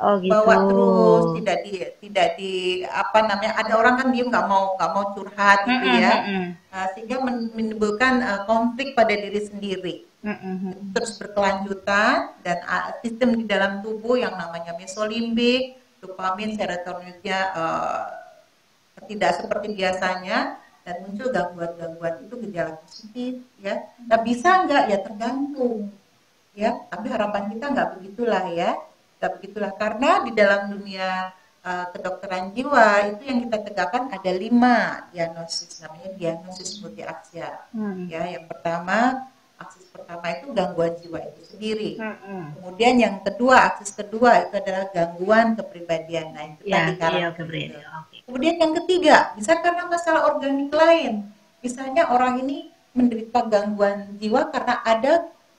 Oh 0.00 0.18
gitu. 0.18 0.34
bawa 0.34 0.54
terus, 0.66 1.22
tidak 1.38 1.56
di 1.64 1.72
tidak 2.02 2.28
di 2.38 2.52
apa 2.88 3.18
namanya? 3.28 3.52
Ada 3.60 3.72
orang 3.78 3.94
kan 4.00 4.08
dia 4.14 4.24
nggak 4.26 4.46
mau 4.50 4.74
nggak 4.76 4.90
mau 4.94 5.04
curhat 5.14 5.58
Hmm, 5.64 5.70
gitu 5.70 5.86
hmm, 5.86 6.00
ya. 6.02 6.12
hmm, 6.12 6.26
hmm. 6.26 6.48
Nah, 6.74 6.84
sehingga 6.94 7.16
men- 7.22 7.50
menimbulkan 7.54 8.14
uh, 8.24 8.40
konflik 8.50 8.88
pada 8.98 9.14
diri 9.14 9.40
sendiri. 9.46 9.94
Hmm, 10.24 10.38
hmm, 10.40 10.56
hmm. 10.56 10.74
Terus 10.96 11.20
berkelanjutan 11.20 12.32
dan 12.40 12.58
uh, 12.64 12.96
sistem 13.04 13.36
di 13.36 13.44
dalam 13.44 13.84
tubuh 13.84 14.16
yang 14.16 14.32
namanya 14.40 14.72
mesolimbik, 14.72 15.76
dopamin, 16.00 16.56
serotoninnya 16.56 17.38
uh, 17.52 18.08
tidak 19.04 19.36
seperti 19.36 19.76
biasanya 19.76 20.56
dan 20.84 21.04
muncul 21.04 21.28
gangguan-gangguan 21.28 22.24
itu 22.24 22.34
gejala 22.48 22.72
positif 22.80 23.32
ya. 23.60 23.84
Nah 24.08 24.18
bisa 24.24 24.64
nggak 24.64 24.84
ya 24.88 24.98
tergantung 25.04 25.92
ya. 26.56 26.72
Tapi 26.88 27.06
harapan 27.12 27.52
kita 27.52 27.64
nggak 27.72 27.88
begitulah 28.00 28.44
ya, 28.48 28.80
nggak 29.20 29.32
begitulah 29.40 29.72
karena 29.76 30.24
di 30.24 30.32
dalam 30.32 30.72
dunia 30.72 31.36
uh, 31.64 31.86
kedokteran 31.92 32.52
jiwa 32.56 33.12
itu 33.12 33.22
yang 33.28 33.38
kita 33.48 33.56
tegakkan 33.60 34.08
ada 34.08 34.32
lima 34.32 35.08
diagnosis 35.12 35.84
namanya 35.84 36.16
diagnosis 36.16 36.80
multi 36.80 37.04
aksia 37.04 37.68
Hmm. 37.76 38.08
ya. 38.08 38.24
Yang 38.40 38.48
pertama 38.48 39.28
pertama 39.94 40.26
itu 40.28 40.46
gangguan 40.50 40.92
jiwa 40.98 41.18
itu 41.22 41.42
sendiri. 41.46 41.90
Hmm, 41.96 42.16
hmm. 42.18 42.44
Kemudian 42.58 42.94
yang 42.98 43.16
kedua, 43.22 43.56
aksis 43.70 43.94
kedua 43.94 44.42
itu 44.42 44.54
adalah 44.58 44.90
gangguan 44.90 45.54
kepribadian. 45.54 46.34
Nah, 46.34 46.44
itu 46.50 46.62
Ya, 46.66 46.90
tadi 46.90 47.22
iya. 47.22 47.30
Oke. 48.02 48.16
Kemudian 48.26 48.54
yang 48.58 48.72
ketiga, 48.82 49.16
bisa 49.38 49.54
karena 49.62 49.86
masalah 49.86 50.26
organik 50.28 50.74
lain. 50.74 51.30
Misalnya 51.62 52.10
orang 52.10 52.42
ini 52.42 52.74
menderita 52.90 53.46
gangguan 53.46 54.18
jiwa 54.18 54.50
karena 54.50 54.82
ada 54.82 55.12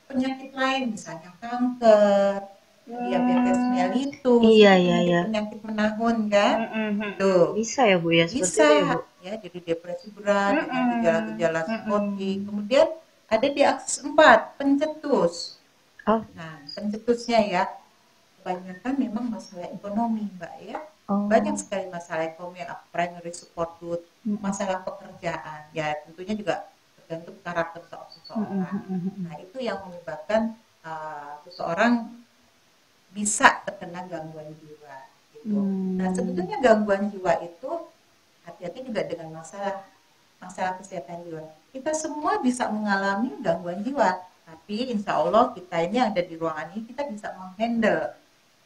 penyakit 0.06 0.52
lain, 0.52 0.94
misalnya 0.94 1.32
kanker, 1.40 2.46
diabetes 2.86 3.60
mellitus, 3.66 4.44
Hmm. 4.44 4.52
Iya, 4.52 4.74
iya, 4.76 4.96
penyakit- 5.00 5.08
iya. 5.08 5.22
penyakit 5.26 5.60
menahun 5.64 6.18
kan. 6.30 6.56
Hmm, 6.60 6.70
hmm, 6.70 6.92
hmm. 7.00 7.12
Tuh. 7.18 7.46
Bisa 7.56 7.82
ya 7.88 7.98
Bu 7.98 8.10
ya 8.12 8.26
seperti 8.28 8.44
Bisa 8.44 8.62
itu 8.62 8.76
ya 8.76 8.84
Bu. 8.86 9.00
ya, 9.26 9.34
jadi 9.42 9.58
depresi 9.64 10.08
berat 10.12 10.52
dengan 10.54 10.68
Mm-mm. 10.68 10.92
gejala-gejala 10.94 11.60
Mm-mm. 11.60 11.70
psikotik. 11.72 12.38
Kemudian 12.46 12.88
ada 13.26 13.48
di 13.50 13.62
akses 13.66 14.06
4, 14.06 14.58
pencetus. 14.60 15.58
Oh. 16.06 16.22
Nah, 16.38 16.62
pencetusnya 16.78 17.40
ya, 17.42 17.64
kebanyakan 18.42 18.94
memang 19.02 19.26
masalah 19.34 19.68
ekonomi, 19.74 20.30
Mbak 20.38 20.56
ya. 20.62 20.80
Oh. 21.10 21.26
Banyak 21.30 21.58
sekali 21.58 21.90
masalah 21.90 22.30
ekonomi, 22.30 22.62
primary 22.90 23.34
support 23.34 23.78
Mm. 24.26 24.42
masalah 24.42 24.82
pekerjaan. 24.82 25.70
Ya, 25.70 25.94
tentunya 26.02 26.34
juga 26.34 26.66
tergantung 26.98 27.38
karakter 27.46 27.82
se- 27.86 28.10
seseorang. 28.18 28.82
Nah, 29.22 29.36
itu 29.38 29.58
yang 29.62 29.86
menyebabkan 29.86 30.58
uh, 30.82 31.38
seseorang 31.46 32.10
bisa 33.14 33.62
terkena 33.70 34.02
gangguan 34.10 34.50
jiwa. 34.58 34.96
Gitu. 35.38 35.54
Hmm. 35.54 36.02
Nah, 36.02 36.10
sebetulnya 36.10 36.58
gangguan 36.58 37.14
jiwa 37.14 37.38
itu 37.46 37.72
hati-hati 38.50 38.80
juga 38.82 39.06
dengan 39.06 39.42
masalah 39.42 39.86
masalah 40.44 40.74
kesehatan 40.80 41.18
jiwa. 41.26 41.44
Kita 41.74 41.92
semua 42.04 42.40
bisa 42.40 42.64
mengalami 42.72 43.30
gangguan 43.46 43.80
jiwa, 43.86 44.10
tapi 44.48 44.78
insya 44.94 45.12
Allah 45.20 45.52
kita 45.58 45.76
ini 45.86 45.96
yang 46.00 46.10
ada 46.14 46.24
di 46.24 46.36
ruangan 46.42 46.68
ini 46.76 46.84
kita 46.90 47.04
bisa 47.14 47.28
menghandle. 47.40 48.04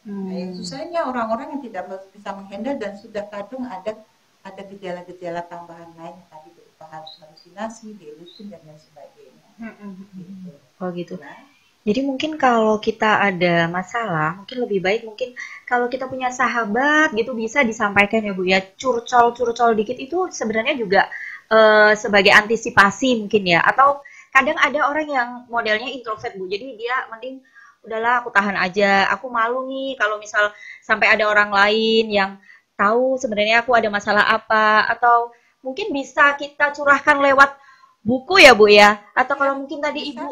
Nah, 0.06 0.32
yang 0.32 0.52
Hmm. 0.56 0.58
susahnya 0.60 1.00
orang-orang 1.10 1.46
yang 1.56 1.62
tidak 1.66 1.84
bisa 2.14 2.30
menghandle 2.32 2.76
dan 2.80 2.92
sudah 2.96 3.24
kadung 3.32 3.64
ada 3.68 3.92
ada 4.40 4.62
gejala-gejala 4.72 5.44
tambahan 5.52 5.90
lain 6.00 6.16
tadi 6.32 6.48
berupa 6.56 6.84
halus- 6.88 7.20
halusinasi, 7.20 7.92
delusi 8.00 8.48
dan 8.48 8.60
lain 8.64 8.80
sebagainya. 8.80 9.44
Hmm, 9.60 9.74
hmm, 9.76 9.92
hmm. 10.00 10.22
Gitu. 10.24 10.50
Oh 10.80 10.88
gitu. 10.96 11.14
Ya. 11.20 11.36
Jadi 11.80 12.00
mungkin 12.04 12.36
kalau 12.36 12.76
kita 12.76 13.24
ada 13.28 13.64
masalah, 13.68 14.36
mungkin 14.40 14.58
lebih 14.64 14.80
baik 14.84 15.00
mungkin 15.08 15.32
kalau 15.64 15.88
kita 15.92 16.04
punya 16.12 16.28
sahabat 16.28 17.08
gitu 17.16 17.32
bisa 17.32 17.64
disampaikan 17.64 18.20
ya 18.24 18.32
Bu 18.36 18.44
ya. 18.44 18.60
Curcol-curcol 18.80 19.70
dikit 19.80 19.96
itu 19.96 20.28
sebenarnya 20.28 20.76
juga 20.76 21.08
eh, 21.50 21.92
sebagai 21.98 22.32
antisipasi 22.32 23.18
mungkin 23.20 23.42
ya. 23.44 23.60
Atau 23.66 24.00
kadang 24.30 24.56
ada 24.56 24.86
orang 24.86 25.08
yang 25.10 25.28
modelnya 25.50 25.90
introvert 25.90 26.34
Bu. 26.38 26.46
Jadi 26.46 26.78
dia 26.78 27.06
mending 27.10 27.42
udahlah 27.84 28.22
aku 28.22 28.30
tahan 28.30 28.56
aja. 28.56 29.10
Aku 29.18 29.28
malu 29.28 29.66
nih 29.66 29.98
kalau 29.98 30.16
misal 30.22 30.54
sampai 30.80 31.10
ada 31.10 31.26
orang 31.26 31.50
lain 31.50 32.06
yang 32.08 32.30
tahu 32.78 33.20
sebenarnya 33.20 33.66
aku 33.66 33.76
ada 33.76 33.92
masalah 33.92 34.24
apa 34.24 34.88
atau 34.88 35.34
mungkin 35.60 35.92
bisa 35.92 36.32
kita 36.40 36.72
curahkan 36.72 37.20
lewat 37.20 37.52
buku 38.00 38.40
ya 38.40 38.52
Bu 38.56 38.70
ya. 38.70 39.02
Atau 39.12 39.36
kalau 39.36 39.58
mungkin 39.58 39.82
tadi 39.82 40.14
bisa. 40.14 40.24
Ibu 40.24 40.28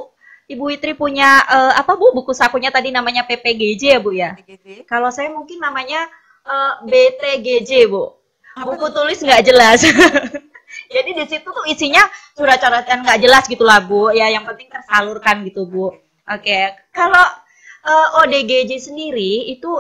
Ibu 0.48 0.64
Witri 0.64 0.96
punya 0.96 1.44
eh, 1.44 1.72
apa 1.76 1.92
Bu 1.98 2.16
buku 2.16 2.32
sakunya 2.32 2.72
tadi 2.72 2.88
namanya 2.88 3.26
PPGJ 3.28 3.82
ya 3.98 4.00
Bu 4.00 4.16
ya. 4.16 4.32
Kalau 4.88 5.12
saya 5.12 5.28
mungkin 5.28 5.60
namanya 5.60 6.08
eh, 6.46 6.72
BTGJ 6.88 7.90
Bu. 7.90 8.16
Apa 8.58 8.74
Buku 8.74 8.90
tulis 8.90 9.20
nggak 9.22 9.44
jelas. 9.44 9.86
Jadi 10.88 11.10
di 11.16 11.24
situ 11.28 11.48
tuh 11.48 11.64
isinya 11.68 12.02
surat-suratan 12.36 13.04
nggak 13.04 13.20
jelas 13.20 13.44
gitu 13.48 13.64
lah 13.64 13.80
Bu. 13.84 14.12
Ya 14.12 14.28
yang 14.32 14.44
penting 14.44 14.68
tersalurkan 14.68 15.44
gitu 15.48 15.64
Bu. 15.68 15.92
Oke. 16.28 16.58
Kalau 16.92 17.26
eh, 17.88 18.08
ODGJ 18.24 18.70
sendiri 18.78 19.48
itu 19.52 19.70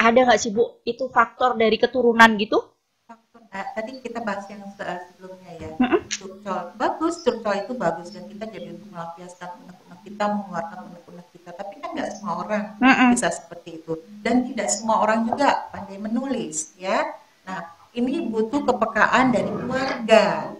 ada 0.00 0.18
nggak 0.26 0.40
sih 0.40 0.50
Bu? 0.50 0.82
Itu 0.84 1.08
faktor 1.10 1.54
dari 1.54 1.76
keturunan 1.78 2.34
gitu? 2.38 2.70
faktor 3.10 3.42
nah, 3.50 3.66
tadi 3.74 3.90
kita 3.98 4.22
bahas 4.22 4.46
yang 4.46 4.62
se- 4.78 5.02
sebelumnya 5.10 5.52
ya 5.58 5.70
curcol 6.06 6.62
bagus 6.78 7.14
curcol 7.26 7.54
itu 7.58 7.72
bagus 7.74 8.14
dan 8.14 8.24
kita 8.30 8.44
jadi 8.46 8.68
untuk 8.70 8.88
melampiaskan 8.94 9.48
unek-unek 9.66 10.00
kita 10.06 10.24
mengeluarkan 10.30 10.78
unek-unek 10.94 11.26
kita 11.34 11.50
tapi 11.58 11.74
kan 11.82 11.90
nggak 11.90 12.10
semua 12.14 12.34
orang 12.46 12.62
bisa 13.10 13.28
seperti 13.34 13.82
itu 13.82 13.98
dan 14.22 14.46
tidak 14.46 14.68
semua 14.70 15.02
orang 15.02 15.26
juga 15.26 15.66
pandai 15.74 15.98
menulis 15.98 16.78
ya 16.78 17.02
nah 17.42 17.66
ini 17.98 18.22
butuh 18.30 18.62
kepekaan 18.66 19.34
dari 19.34 19.50
keluarga. 19.50 20.54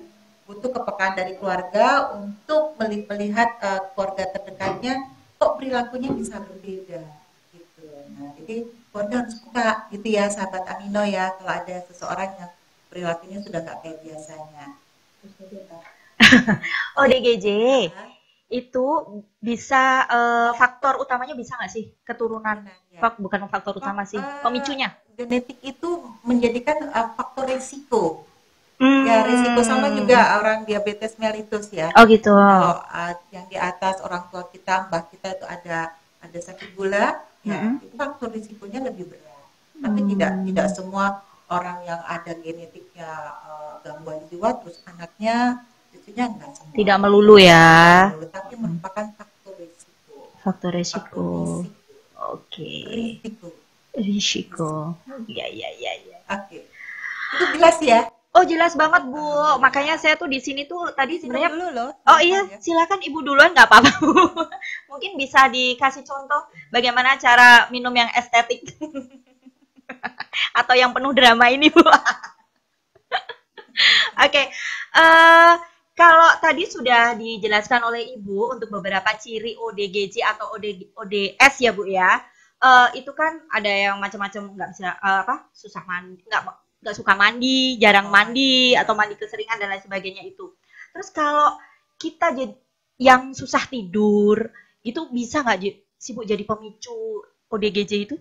Butuh 0.46 0.70
kepekaan 0.74 1.14
dari 1.14 1.32
keluarga 1.38 2.10
untuk 2.18 2.74
meli- 2.78 3.06
melihat 3.06 3.48
eh, 3.62 3.82
keluarga 3.94 4.24
terdekatnya 4.34 4.94
kok 5.40 5.56
perilakunya 5.56 6.10
bisa 6.12 6.36
berbeda 6.42 7.00
gitu. 7.54 7.86
Nah 8.18 8.34
jadi 8.36 8.56
keluarga 8.90 9.14
harus 9.24 9.36
peka 9.40 9.68
gitu 9.94 10.06
ya 10.10 10.24
sahabat 10.28 10.66
Amino 10.68 11.00
ya 11.06 11.32
kalau 11.38 11.52
ada 11.54 11.76
seseorang 11.88 12.30
yang 12.36 12.50
perilakunya 12.90 13.38
sudah 13.40 13.60
nggak 13.62 13.78
kayak 13.80 13.98
biasanya. 14.04 14.66
ODGJ 17.00 17.46
Nah, 17.94 18.19
itu 18.50 18.86
bisa 19.40 19.82
eh, 20.10 20.50
faktor 20.54 20.98
utamanya 20.98 21.32
bisa 21.32 21.54
nggak 21.54 21.70
sih 21.70 21.94
keturunan? 22.02 22.66
ya. 22.90 23.00
Fak- 23.00 23.16
bukan 23.16 23.46
faktor 23.46 23.78
utama 23.78 24.02
sih, 24.04 24.18
Eh, 24.18 24.42
pemicunya. 24.42 24.90
genetik 25.14 25.60
itu 25.62 25.88
menjadikan 26.24 26.90
uh, 26.90 27.12
faktor 27.12 27.44
risiko 27.46 28.24
Hmm. 28.80 29.04
ya 29.04 29.20
risiko 29.28 29.60
sama 29.60 29.92
juga 29.92 30.40
orang 30.40 30.64
diabetes 30.64 31.20
mellitus 31.20 31.68
ya 31.68 31.92
Oh 31.92 32.08
gitu. 32.08 32.32
kalau 32.32 32.80
uh, 32.80 33.12
yang 33.28 33.44
di 33.44 33.60
atas 33.60 34.00
orang 34.00 34.24
tua 34.32 34.48
kita 34.48 34.88
mbah 34.88 35.04
kita 35.04 35.36
itu 35.36 35.44
ada 35.44 35.92
ada 36.18 36.38
sakit 36.40 36.72
gula 36.72 37.20
ya 37.44 37.60
Mm-mm. 37.60 37.84
itu 37.84 37.92
faktor 37.92 38.32
risikonya 38.32 38.80
lebih 38.80 39.12
berat 39.12 39.44
tapi 39.76 40.00
Hmm. 40.00 40.08
tidak 40.08 40.32
tidak 40.48 40.66
semua 40.72 41.20
orang 41.52 41.84
yang 41.84 42.00
ada 42.08 42.32
genetiknya 42.32 43.12
uh, 43.44 43.76
gangguan 43.84 44.24
jiwa 44.32 44.48
terus 44.56 44.80
anaknya 44.88 45.60
cucunya 46.10 46.26
enggak 46.26 46.50
semua 46.52 46.74
Tidak 46.74 46.96
melulu 46.98 47.36
ya. 47.38 47.70
tapi 48.28 48.54
merupakan 48.58 49.04
faktor 49.14 49.54
risiko 49.56 50.14
Faktor 50.40 50.70
resiko. 50.74 51.06
risiko 51.06 51.26
Oke. 52.20 52.70
risiko 53.22 53.48
Risiko. 53.90 54.70
Ya 55.26 55.46
ya 55.46 55.68
ya 55.74 55.92
ya. 56.00 56.18
oke 56.28 56.58
itu 57.30 57.44
jelas 57.54 57.78
ya 57.80 58.00
Oh 58.30 58.46
jelas 58.46 58.78
banget 58.78 59.10
Bu. 59.10 59.18
Makanya 59.58 59.98
saya 59.98 60.14
tuh 60.14 60.30
di 60.30 60.38
sini 60.38 60.62
tuh 60.62 60.94
tadi 60.94 61.18
sebenarnya 61.18 61.50
dulu 61.50 61.66
loh 61.74 61.90
Oh 62.06 62.22
iya, 62.22 62.46
Ya. 62.46 62.62
silakan 62.62 63.02
Ibu 63.02 63.26
duluan 63.26 63.50
nggak 63.50 63.66
apa-apa. 63.66 63.90
Bu. 63.98 64.14
Mungkin 64.94 65.18
bisa 65.18 65.50
dikasih 65.50 66.06
contoh 66.06 66.38
bagaimana 66.70 67.18
cara 67.18 67.66
minum 67.68 67.90
yang 67.90 68.06
estetik 68.14 68.62
atau 70.62 70.74
yang 70.78 70.94
penuh 70.94 71.10
drama 71.10 71.50
ini, 71.50 71.74
Bu. 71.74 71.82
Oke, 74.20 74.42
eh, 74.94 75.52
kalau 76.00 76.30
tadi 76.40 76.64
sudah 76.64 77.12
dijelaskan 77.20 77.80
oleh 77.84 78.16
Ibu 78.16 78.56
untuk 78.56 78.68
beberapa 78.72 79.10
ciri 79.20 79.52
ODGJ 79.60 80.24
atau 80.24 80.56
OD, 80.56 80.96
ODS 80.96 81.54
ya 81.60 81.70
Bu 81.76 81.84
ya, 81.84 82.24
Eh, 82.60 82.88
itu 83.00 83.10
kan 83.16 83.40
ada 83.48 83.72
yang 83.72 83.96
macam-macam 84.04 84.52
nggak 84.52 84.70
bisa 84.76 84.92
eh, 84.92 85.20
apa 85.24 85.48
susah 85.56 85.80
mandi, 85.88 86.20
nggak 86.28 86.42
nggak 86.84 86.96
suka 86.96 87.12
mandi, 87.16 87.80
jarang 87.80 88.12
mandi 88.12 88.76
atau 88.76 88.92
mandi 88.92 89.16
keseringan 89.16 89.56
dan 89.56 89.72
lain 89.72 89.80
sebagainya 89.80 90.22
itu. 90.28 90.52
Terus 90.92 91.08
kalau 91.08 91.56
kita 91.96 92.36
jadi 92.36 92.56
yang 93.00 93.32
susah 93.32 93.64
tidur, 93.64 94.52
itu 94.84 95.00
bisa 95.08 95.40
nggak 95.40 95.60
sih 95.96 96.12
Bu 96.12 96.20
jadi 96.28 96.44
pemicu 96.44 97.24
ODGJ 97.48 97.92
itu? 98.04 98.16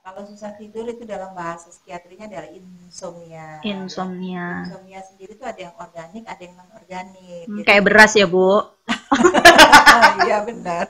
Kalau 0.00 0.24
susah 0.24 0.56
tidur 0.56 0.88
itu 0.88 1.04
dalam 1.04 1.36
bahasa 1.36 1.68
psikiatrinya 1.68 2.24
adalah 2.24 2.48
insomnia. 2.56 3.60
Insomnia. 3.60 4.64
Insomnia 4.64 5.00
sendiri 5.04 5.36
itu 5.36 5.44
ada 5.44 5.60
yang 5.60 5.76
organik, 5.76 6.24
ada 6.24 6.40
yang 6.40 6.56
non 6.56 6.72
organik. 6.72 7.44
Hmm, 7.44 7.60
kayak 7.68 7.84
beras 7.84 8.16
ya 8.16 8.24
bu. 8.24 8.64
Iya 10.24 10.46
benar. 10.46 10.86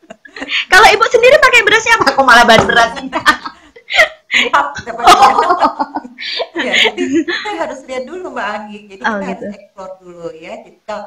Kalau 0.72 0.86
ibu 0.92 1.04
sendiri 1.08 1.36
pakai 1.40 1.64
berasnya 1.64 1.96
apa? 1.96 2.12
Kok 2.12 2.26
malah 2.26 2.44
bahan 2.44 2.64
beras? 2.68 2.92
ya, 6.60 6.72
jadi 6.92 7.02
kita 7.24 7.50
harus 7.56 7.80
lihat 7.88 8.04
dulu 8.04 8.36
Mbak 8.36 8.48
Anggi. 8.52 8.78
Jadi 8.92 9.02
Oh, 9.02 9.16
kita 9.16 9.24
gitu. 9.32 9.32
harus 9.32 9.56
explore 9.56 9.94
dulu 10.04 10.28
ya. 10.36 10.52
Jadi 10.60 10.78
kalau, 10.84 11.06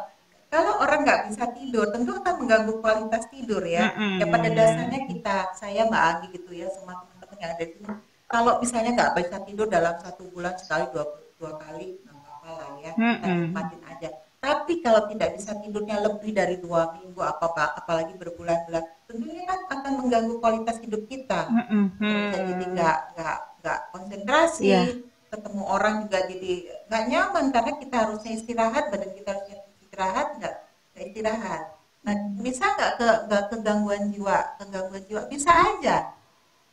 kalau 0.50 0.74
orang 0.82 1.00
nggak 1.06 1.22
bisa 1.30 1.46
tidur, 1.54 1.86
tentu 1.94 2.12
akan 2.18 2.34
mengganggu 2.42 2.74
kualitas 2.82 3.24
tidur 3.30 3.62
ya. 3.62 3.94
Mm-mm. 3.94 4.18
Ya 4.18 4.26
pada 4.34 4.50
dasarnya 4.50 5.02
kita, 5.06 5.38
saya 5.54 5.86
Mbak 5.86 6.04
Anggi 6.10 6.28
gitu 6.42 6.52
ya, 6.58 6.68
semua 6.74 7.06
yang 7.42 7.52
ada 7.56 7.66
sini. 7.66 7.90
Kalau 8.30 8.54
misalnya 8.62 8.92
nggak 8.98 9.12
bisa 9.18 9.36
tidur 9.48 9.68
dalam 9.68 9.96
satu 10.04 10.24
bulan 10.34 10.54
sekali 10.62 10.86
dua, 10.94 11.06
dua 11.40 11.52
kali, 11.58 11.98
nggak 12.06 12.16
apa-apa 12.20 12.50
lah 12.60 12.70
ya. 12.86 12.94
Kita 13.10 13.26
Mm-mm. 13.26 13.40
nikmatin 13.42 13.82
aja. 13.92 14.10
Tapi 14.40 14.74
kalau 14.86 15.02
tidak 15.12 15.30
bisa 15.36 15.52
tidurnya 15.60 15.98
lebih 16.00 16.32
dari 16.32 16.56
dua 16.64 16.82
minggu, 16.96 17.20
apa 17.20 17.46
apalagi 17.80 18.14
berbulan-bulan, 18.16 18.84
tentunya 19.10 19.44
kan 19.50 19.60
akan 19.68 19.92
mengganggu 20.06 20.36
kualitas 20.40 20.78
hidup 20.80 21.04
kita 21.12 21.42
Mm-mm. 21.50 21.84
bisa 22.16 22.38
jadi 22.48 22.64
nggak 22.76 22.98
nggak 23.16 23.38
nggak 23.60 23.80
konsentrasi 23.94 24.66
Iya. 24.66 24.82
ketemu 25.30 25.64
orang 25.76 25.96
juga 26.08 26.20
jadi 26.32 26.52
nggak 26.90 27.04
nyaman 27.12 27.46
karena 27.54 27.72
kita 27.82 27.96
harusnya 28.08 28.32
istirahat 28.38 28.84
badan 28.92 29.12
kita 29.18 29.30
harusnya 29.36 29.58
istirahat 29.84 30.28
nggak 30.40 30.56
nggak 30.94 31.04
istirahat 31.12 31.62
nah 32.06 32.16
bisa 32.40 32.64
nggak 32.76 32.92
ke 33.00 33.08
nggak 33.28 33.44
kegangguan 33.52 34.04
jiwa 34.14 34.38
kegangguan 34.58 35.04
jiwa 35.10 35.22
bisa 35.30 35.52
aja 35.52 35.96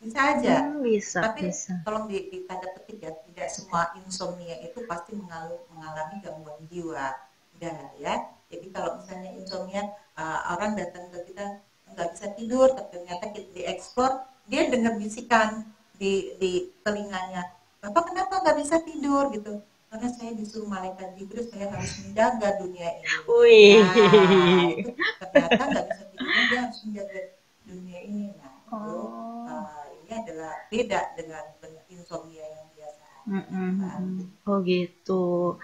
bisa 0.03 0.19
aja. 0.37 0.55
Hmm, 0.63 0.85
bisa, 0.85 1.19
tapi 1.25 1.49
bisa. 1.49 1.73
tolong 1.83 2.07
di, 2.07 2.29
di 2.29 2.39
tanda 2.45 2.69
petik 2.77 3.01
ya 3.01 3.13
tidak 3.27 3.49
semua 3.49 3.91
insomnia 4.01 4.57
itu 4.61 4.85
pasti 4.85 5.17
mengalami, 5.17 5.57
mengalami 5.73 6.15
gangguan 6.21 6.61
jiwa. 6.69 7.17
Tidak 7.57 7.97
ya? 8.01 8.15
Jadi 8.53 8.67
kalau 8.71 9.01
misalnya 9.01 9.31
insomnia 9.33 9.83
uh, 10.21 10.55
orang 10.55 10.77
datang 10.77 11.09
ke 11.11 11.33
kita 11.33 11.65
nggak 11.97 12.09
bisa 12.13 12.27
tidur 12.37 12.69
tapi 12.77 12.89
ternyata 12.99 13.25
kita 13.33 13.49
dieksplor 13.57 14.13
dia 14.47 14.69
dengar 14.69 14.95
bisikan 15.01 15.65
di 15.97 16.37
di 16.37 16.71
telinganya. 16.85 17.57
Bapak 17.81 18.13
kenapa 18.13 18.45
nggak 18.45 18.59
bisa 18.61 18.77
tidur 18.85 19.33
gitu? 19.33 19.65
Karena 19.87 20.09
saya 20.13 20.35
disuruh 20.37 20.69
malaikat 20.69 21.15
Jibril 21.17 21.47
saya 21.49 21.73
harus 21.73 21.95
menjaga 22.05 22.59
dunia 22.61 22.89
ini. 23.01 23.09
Wih. 23.31 23.81
Nah, 23.81 24.71
itu 24.77 24.91
ternyata 25.33 25.63
nggak 25.73 25.87
bisa 25.89 26.05
tidur 26.13 26.43
dia 26.51 26.59
harus 26.69 26.79
menjaga 26.85 27.21
dunia 27.65 27.99
ini. 28.05 28.25
Nah 28.37 28.51
itu 28.61 28.75
Oh. 28.75 29.47
uh, 29.47 29.86
adalah 30.23 30.55
beda 30.73 31.01
dengan 31.19 31.45
insomnia 31.91 32.45
yang 32.45 32.67
biasa 32.73 33.05
Mm-mm. 33.27 34.23
Oh 34.47 34.63
gitu. 34.63 35.59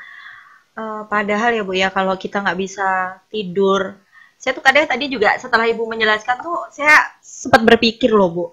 Eh, 0.75 1.03
padahal 1.07 1.55
ya 1.55 1.63
Bu 1.63 1.77
ya 1.79 1.89
kalau 1.95 2.19
kita 2.19 2.43
nggak 2.43 2.59
bisa 2.59 3.21
tidur, 3.31 3.95
saya 4.35 4.57
tuh 4.57 4.65
kadang 4.65 4.89
tadi 4.89 5.07
juga 5.07 5.37
setelah 5.39 5.69
Ibu 5.71 5.87
menjelaskan 5.87 6.43
tuh 6.43 6.59
saya 6.75 6.97
sempat 7.23 7.63
berpikir 7.63 8.11
loh 8.11 8.31
Bu. 8.33 8.45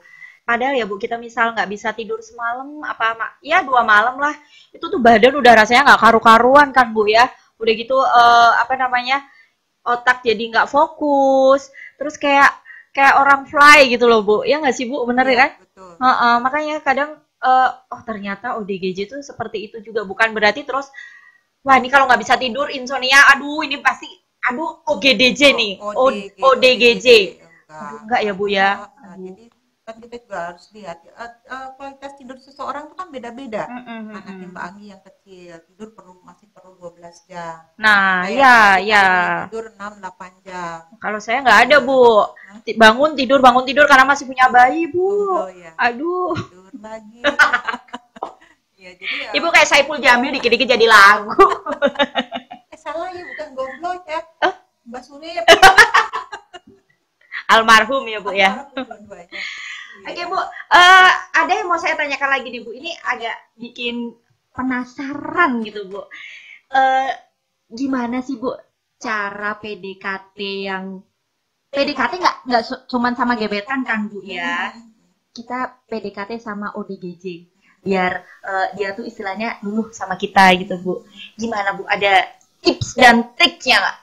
Padahal 0.46 0.78
ya 0.78 0.86
Bu 0.86 1.02
kita 1.02 1.18
misal 1.18 1.58
nggak 1.58 1.70
bisa 1.72 1.90
tidur 1.98 2.22
semalam 2.22 2.86
apa 2.86 3.40
ya 3.42 3.66
dua 3.66 3.82
malam 3.82 4.22
lah, 4.22 4.36
itu 4.70 4.86
tuh 4.86 5.02
badan 5.02 5.42
udah 5.42 5.54
rasanya 5.58 5.90
nggak 5.90 6.02
karu-karuan 6.06 6.70
kan 6.70 6.94
Bu 6.94 7.10
ya. 7.10 7.26
Udah 7.58 7.74
gitu 7.74 7.98
eh, 7.98 8.52
apa 8.62 8.78
namanya 8.78 9.26
otak 9.82 10.22
jadi 10.22 10.44
nggak 10.54 10.70
fokus, 10.70 11.72
terus 11.98 12.20
kayak 12.20 12.52
kayak 12.96 13.16
orang 13.22 13.42
fly 13.48 13.90
gitu 13.92 14.06
loh 14.10 14.22
Bu. 14.26 14.36
Ya 14.46 14.60
nggak 14.62 14.76
sih 14.76 14.86
Bu, 14.90 15.04
bener 15.06 15.26
ya? 15.30 15.38
kan? 15.48 15.50
betul. 15.62 15.92
Heeh, 16.00 16.36
makanya 16.42 16.76
kadang 16.82 17.10
eh, 17.20 17.70
oh 17.94 18.02
ternyata 18.08 18.56
ODGJ 18.60 19.00
itu 19.10 19.16
seperti 19.24 19.70
itu 19.72 19.78
juga. 19.84 20.04
Bukan 20.08 20.32
berarti 20.36 20.64
terus 20.64 20.90
wah 21.66 21.76
ini 21.76 21.92
kalau 21.92 22.08
nggak 22.08 22.22
bisa 22.24 22.40
tidur 22.40 22.72
insomnia 22.72 23.20
aduh 23.36 23.62
ini 23.68 23.84
pasti 23.84 24.08
aduh 24.48 24.80
OGDJ 24.88 25.42
nih. 25.56 25.72
O- 25.84 26.12
ODGJ 26.56 27.08
enggak. 27.70 27.92
Enggak 28.08 28.22
ya 28.24 28.34
Bu 28.34 28.46
ya. 28.48 28.70
Nah, 29.04 29.16
jadi 29.20 29.44
kan 29.90 29.98
kita 29.98 30.22
juga 30.22 30.54
harus 30.54 30.70
lihat 30.70 31.02
ya, 31.02 31.10
eh, 31.18 31.32
eh, 31.50 31.68
kualitas 31.74 32.14
tidur 32.14 32.38
seseorang 32.38 32.86
itu 32.86 32.94
kan 32.94 33.10
beda-beda. 33.10 33.66
Mm-mm, 33.66 34.14
anaknya 34.14 34.46
mm-mm. 34.46 34.54
Mbak 34.54 34.64
Anggi 34.70 34.86
yang 34.94 35.02
kecil 35.02 35.54
tidur 35.66 35.90
perlu 35.98 36.22
masih 36.22 36.46
perlu 36.54 36.78
12 36.78 37.26
jam. 37.26 37.58
Nah 37.82 38.30
ya 38.30 38.78
ya 38.78 39.06
tidur 39.50 39.74
6 39.74 39.98
8 39.98 40.46
jam. 40.46 40.86
Kalau 41.02 41.18
saya 41.18 41.42
nggak 41.42 41.60
ada 41.66 41.76
Bu. 41.82 42.22
Ti- 42.62 42.78
bangun 42.78 43.18
tidur 43.18 43.42
bangun 43.42 43.66
tidur 43.66 43.90
karena 43.90 44.06
masih 44.06 44.30
punya 44.30 44.46
bayi 44.54 44.86
Bu. 44.94 45.10
Oh 45.10 45.50
ya 45.50 45.74
aduh. 45.74 46.38
Tidur 46.38 46.70
lagi. 46.78 47.26
Ya 48.80 48.96
jadi 48.96 49.28
ya, 49.28 49.30
Ibu 49.36 49.52
kayak 49.52 49.68
Saipul 49.68 50.00
Jamil 50.00 50.32
dikit-dikit 50.40 50.72
jadi 50.72 50.88
lagu. 50.88 51.36
Eh 52.72 52.80
salah 52.80 53.12
ya 53.12 53.28
bukan 53.28 53.48
goblok 53.52 54.08
ya. 54.08 54.24
Mbak 54.88 55.02
Surip 55.04 55.44
almarhum 57.52 58.08
ya 58.08 58.24
Bu 58.24 58.32
ya. 58.32 58.72
Dua-duanya. 58.72 59.36
Oke. 60.06 60.24
Bu, 60.26 60.40
Eh, 60.70 61.12
ada 61.34 61.50
yang 61.50 61.66
mau 61.66 61.82
saya 61.82 61.98
tanyakan 61.98 62.30
lagi 62.30 62.48
nih 62.54 62.62
Bu. 62.62 62.72
Ini 62.72 62.92
agak 63.02 63.36
bikin 63.58 64.14
penasaran 64.54 65.66
gitu 65.66 65.90
Bu. 65.90 66.02
Eh, 66.70 67.12
gimana 67.70 68.22
sih 68.22 68.38
Bu 68.38 68.54
cara 69.00 69.58
PDKT 69.58 70.38
yang 70.70 71.02
PDKT 71.70 72.14
nggak 72.18 72.38
nggak 72.50 72.64
cuman 72.86 73.14
sama 73.16 73.34
gebetan 73.34 73.82
kan 73.82 74.10
Bu 74.10 74.22
ya? 74.22 74.74
Kita 75.34 75.86
PDKT 75.88 76.38
sama 76.38 76.74
ODGJ 76.76 77.26
biar 77.80 78.12
eh, 78.44 78.68
dia 78.76 78.92
tuh 78.92 79.08
istilahnya 79.08 79.58
luluh 79.64 79.90
sama 79.90 80.14
kita 80.16 80.54
gitu 80.60 80.78
Bu. 80.82 80.94
Gimana 81.34 81.74
Bu? 81.74 81.88
Ada 81.88 82.28
tips 82.62 82.94
dan 82.94 83.34
triknya 83.34 83.80
nggak? 83.82 83.98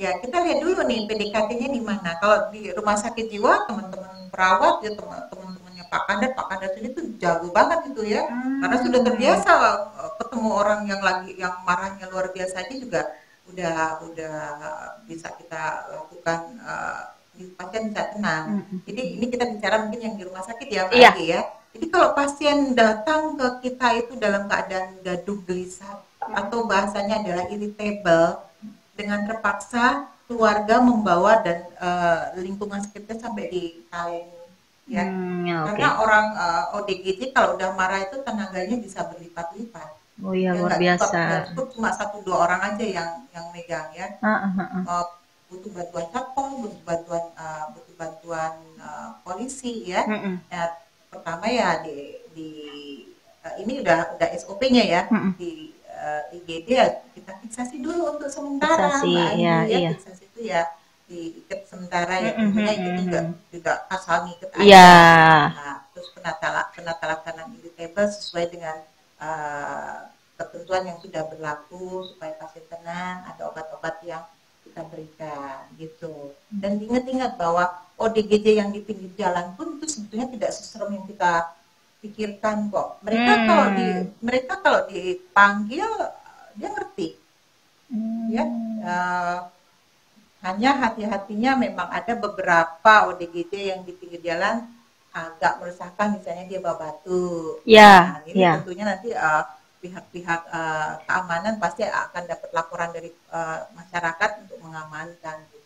Ya, 0.00 0.16
kita 0.16 0.40
lihat 0.40 0.58
dulu 0.64 0.80
nih 0.88 1.04
PDKT-nya 1.04 1.68
di 1.68 1.82
mana. 1.84 2.16
Kalau 2.16 2.48
di 2.48 2.72
rumah 2.72 2.96
sakit 2.96 3.28
jiwa, 3.28 3.68
teman-teman 3.68 4.32
perawat 4.32 4.80
ya 4.80 4.96
teman- 4.96 5.28
teman-temannya 5.28 5.84
Pak 5.92 6.02
Kandat, 6.08 6.32
Pak 6.32 6.46
Kandat 6.48 6.72
ini 6.80 6.88
tuh 6.96 7.04
jago 7.20 7.52
banget 7.52 7.92
itu 7.92 8.02
ya. 8.08 8.24
Karena 8.64 8.76
sudah 8.80 9.00
terbiasa 9.04 9.50
eh, 10.00 10.10
ketemu 10.16 10.48
orang 10.56 10.80
yang 10.88 11.02
lagi 11.04 11.36
yang 11.36 11.52
marahnya 11.68 12.08
luar 12.08 12.32
biasa 12.32 12.64
aja 12.64 12.74
juga 12.74 13.02
udah 13.50 13.76
udah 14.08 14.34
bisa 15.04 15.28
kita 15.36 15.62
lakukan 15.92 16.40
eh, 16.64 17.00
pasien 17.60 17.82
bisa 17.92 18.02
tenang. 18.16 18.44
Mm-mm. 18.56 18.78
Jadi 18.88 19.02
ini 19.20 19.26
kita 19.28 19.44
bicara 19.48 19.84
mungkin 19.84 20.00
yang 20.00 20.14
di 20.16 20.24
rumah 20.24 20.44
sakit 20.44 20.68
ya, 20.68 20.88
Mbak 20.88 20.96
Iya. 20.96 21.10
Ya. 21.20 21.40
Jadi 21.70 21.86
kalau 21.86 22.08
pasien 22.12 22.72
datang 22.72 23.36
ke 23.36 23.46
kita 23.62 24.00
itu 24.00 24.12
dalam 24.16 24.48
keadaan 24.48 24.96
gaduh 25.04 25.38
gelisah 25.44 26.02
atau 26.20 26.64
bahasanya 26.64 27.20
adalah 27.20 27.44
irritable, 27.46 28.42
dengan 28.98 29.20
terpaksa 29.28 29.84
keluarga 30.28 30.78
membawa 30.78 31.42
dan 31.42 31.58
eh, 31.74 32.22
lingkungan 32.44 32.80
sekitar 32.86 33.18
sampai 33.18 33.44
ditangani 33.50 34.22
ya. 34.86 35.04
Hmm, 35.06 35.42
ya, 35.46 35.56
oke. 35.64 35.68
Karena 35.74 35.88
orang 36.02 36.26
eh, 36.36 36.64
ODGJ 36.78 37.20
kalau 37.34 37.56
udah 37.58 37.70
marah 37.74 38.00
itu 38.06 38.16
tenaganya 38.22 38.76
bisa 38.78 39.00
berlipat-lipat. 39.10 39.90
Oh 40.20 40.36
iya 40.36 40.52
Ya, 40.52 40.60
luar 40.60 40.76
biasa. 40.76 41.20
cukup 41.50 41.66
cuma 41.74 41.90
satu 41.96 42.20
dua 42.20 42.44
orang 42.44 42.60
aja 42.74 42.84
yang 42.84 43.10
yang 43.32 43.46
megang 43.54 43.88
ya. 43.96 44.06
Ah, 44.20 44.52
ah. 44.52 44.82
Eh, 44.84 45.06
butuh 45.50 45.70
bantuan 45.74 46.06
satpol, 46.12 46.48
butuh 46.62 46.82
bantuan 46.86 47.24
eh, 47.34 47.64
butuh 47.74 47.94
bantuan 47.98 48.52
eh, 48.78 49.08
polisi 49.24 49.88
ya. 49.88 50.04
Mm-mm. 50.06 50.34
Ya, 50.52 50.62
pertama 51.10 51.46
ya 51.50 51.82
di, 51.82 52.20
di 52.36 52.48
eh, 53.42 53.54
ini 53.64 53.80
udah 53.82 54.14
udah 54.14 54.28
SOP-nya 54.36 54.84
ya 54.84 55.02
Mm-mm. 55.10 55.32
di 55.40 55.69
eh, 56.10 56.36
IGD 56.42 56.66
ya 56.74 56.86
kita 57.14 57.32
fiksasi 57.38 57.76
dulu 57.78 58.18
untuk 58.18 58.26
sementara 58.26 58.90
Fiksasi, 58.90 59.14
Mbak 59.14 59.30
Andi, 59.30 59.44
ya, 59.46 59.56
ya 59.62 59.78
iya. 59.78 59.90
fiksasi 59.94 60.24
itu 60.26 60.40
ya 60.50 60.62
diikat 61.10 61.60
sementara 61.66 62.14
ya 62.22 62.30
Mm-mm, 62.38 62.54
tentunya 62.54 62.72
itu 62.78 62.90
juga 63.02 63.20
juga 63.50 63.72
asal 63.90 64.16
ngikat 64.30 64.50
aja. 64.54 64.62
Iya. 64.62 64.94
Nah, 65.58 65.76
terus 65.90 66.08
penata 66.14 66.48
penata 66.70 67.04
laksanaan 67.10 67.50
irritable 67.58 68.08
sesuai 68.14 68.46
dengan 68.54 68.76
eh, 69.18 69.98
ketentuan 70.38 70.82
yang 70.86 70.98
sudah 71.02 71.22
berlaku 71.28 72.06
supaya 72.14 72.32
pasien 72.38 72.64
tenang 72.70 73.26
ada 73.28 73.42
obat-obat 73.50 74.00
yang 74.06 74.22
kita 74.64 74.86
berikan 74.86 75.66
gitu 75.76 76.32
dan 76.48 76.78
ingat-ingat 76.78 77.34
bahwa 77.36 77.68
ODGJ 78.00 78.46
yang 78.56 78.70
di 78.72 78.80
pinggir 78.80 79.12
jalan 79.18 79.52
pun 79.58 79.76
itu 79.76 79.84
sebetulnya 79.90 80.30
tidak 80.32 80.50
seserem 80.56 80.94
yang 80.96 81.04
kita 81.04 81.52
pikirkan 82.00 82.56
kok 82.72 82.88
mereka 83.04 83.32
Hmm. 83.36 83.46
kalau 83.48 83.66
di 83.78 83.88
mereka 84.26 84.54
kalau 84.64 84.80
dipanggil 84.90 85.88
dia 86.58 86.68
ngerti 86.74 87.08
ya 88.30 88.44
Eh, 88.80 89.38
hanya 90.40 90.70
hati-hatinya 90.72 91.52
memang 91.60 91.84
ada 91.92 92.16
beberapa 92.16 92.94
ODGJ 93.12 93.52
yang 93.76 93.80
di 93.84 93.92
pinggir 93.92 94.24
jalan 94.24 94.64
agak 95.12 95.60
meresahkan 95.60 96.16
misalnya 96.16 96.48
dia 96.48 96.60
bawa 96.64 96.76
batu 96.80 97.60
Ya, 97.68 97.92
Nah, 98.16 98.20
ini 98.24 98.40
ya. 98.40 98.56
tentunya 98.56 98.84
nanti 98.88 99.12
eh, 99.12 99.44
pihak-pihak 99.84 100.40
eh, 100.48 100.92
keamanan 101.04 101.60
pasti 101.60 101.84
akan 101.84 102.22
dapat 102.24 102.48
laporan 102.56 102.88
dari 102.96 103.12
eh, 103.12 103.60
masyarakat 103.76 104.30
untuk 104.48 104.58
mengamankan 104.64 105.36
gitu. 105.52 105.59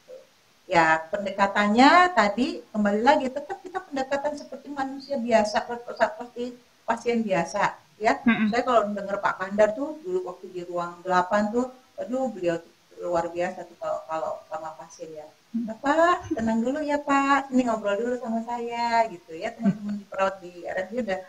Ya 0.65 0.97
pendekatannya 1.13 2.17
tadi 2.17 2.65
kembali 2.73 3.01
lagi 3.05 3.29
tetap 3.29 3.61
kita 3.61 3.85
pendekatan 3.85 4.33
seperti 4.33 4.73
manusia 4.73 5.21
biasa 5.21 5.61
seperti 5.61 6.57
pasien 6.89 7.21
biasa 7.21 7.77
ya. 8.01 8.17
Mm-mm. 8.25 8.49
saya 8.49 8.63
kalau 8.65 8.89
dengar 8.91 9.21
Pak 9.21 9.35
Kandar 9.41 9.77
tuh 9.77 10.01
dulu 10.01 10.25
waktu 10.33 10.47
di 10.57 10.63
ruang 10.65 11.05
8 11.05 11.53
tuh 11.53 11.69
aduh 12.01 12.33
beliau 12.33 12.57
tuh 12.59 12.73
luar 13.05 13.29
biasa 13.29 13.69
tuh 13.69 13.77
kalau 13.77 14.01
kalau 14.09 14.33
sama 14.49 14.73
pasien 14.81 15.13
ya. 15.13 15.29
Nah, 15.55 15.77
Pak 15.79 16.33
tenang 16.35 16.65
dulu 16.65 16.81
ya 16.81 16.99
Pak. 16.99 17.53
Ini 17.53 17.63
ngobrol 17.69 18.01
dulu 18.01 18.15
sama 18.19 18.41
saya 18.49 19.05
gitu 19.13 19.37
ya. 19.37 19.53
Teman-teman 19.53 20.01
di 20.01 20.05
perawat 20.09 20.41
di 20.41 20.65
RSJ 20.65 20.95
udah 21.05 21.21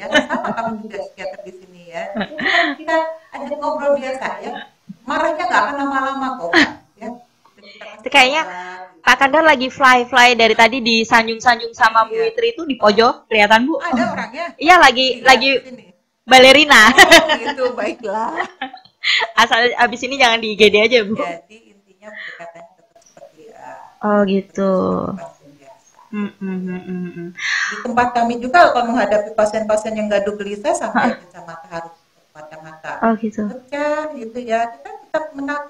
ya. 0.00 0.04
Sama 0.08 0.48
kamu 0.56 0.72
juga 0.88 0.96
psikiater 1.06 1.40
di 1.44 1.52
sini 1.60 1.82
ya. 1.92 2.04
Kita 2.74 2.96
ada 3.36 3.54
ngobrol 3.60 4.00
biasa 4.00 4.26
ya. 4.42 4.52
Marahnya 5.04 5.44
nggak 5.44 5.62
akan 5.62 5.76
lama-lama 5.76 6.26
kok 6.40 6.50
Pak. 6.56 6.68
Kasih 7.78 8.08
Kayaknya. 8.08 8.42
Pak 8.98 9.16
Kandar 9.16 9.40
lagi 9.40 9.68
fly-fly 9.68 10.34
dari 10.34 10.52
tadi 10.52 10.78
disanjung-sanjung 10.78 11.72
sama 11.72 12.04
Bu 12.04 12.12
Iya. 12.12 12.28
Witri 12.28 12.52
itu 12.52 12.62
di 12.62 12.74
pojok, 12.74 13.24
kelihatan 13.24 13.64
Bu? 13.64 13.78
ada 13.78 14.04
orangnya 14.10 14.52
Iya 14.54 14.76
lagi 14.76 15.06
Iya, 15.14 15.24
lagi 15.24 15.50
sini. 15.60 15.84
balerina. 16.22 16.82
Oh, 16.88 17.28
gitu 17.34 17.64
baiklah 17.78 18.36
Asal 19.34 19.72
abis 19.74 20.00
ini 20.02 20.16
jangan 20.16 20.38
di 20.38 20.52
IGD 20.52 20.76
aja 20.76 20.98
Bu. 21.02 21.14
jadi 21.14 21.56
intinya 21.70 22.08
pendekatannya 22.10 22.72
tetap 22.76 22.96
seperti 23.00 23.42
uh, 23.50 24.04
Oh 24.04 24.20
gitu. 24.24 24.72
Mm, 26.08 26.32
mm, 26.34 26.58
mm, 26.64 27.28
di 27.68 27.76
tempat 27.84 28.08
kami 28.12 28.40
juga 28.40 28.72
kalau 28.72 28.88
menghadapi 28.88 29.32
pasien-pasien 29.32 29.92
yang 29.92 30.08
gaduh 30.08 30.32
gelisah 30.34 30.72
sampai 30.72 31.12
kacamata 31.14 31.66
harus 31.68 31.94
kacamata 32.30 32.92
Oh 33.04 33.12
gitu. 33.14 33.44
pecah 33.44 34.08
gitu 34.16 34.38
ya 34.40 34.72
kita 34.72 34.88
tetap 35.04 35.24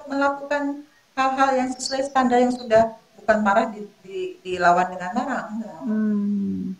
melakukan 0.07 0.87
hal-hal 1.19 1.49
yang 1.59 1.69
sesuai 1.75 2.07
standar 2.07 2.39
yang 2.39 2.55
sudah 2.55 2.95
bukan 3.19 3.37
marah 3.43 3.67
di, 3.67 3.83
di- 4.07 4.33
dilawan 4.39 4.87
dengan 4.87 5.11
marah 5.11 5.41
enggak 5.51 5.77
Hmm. 5.83 6.79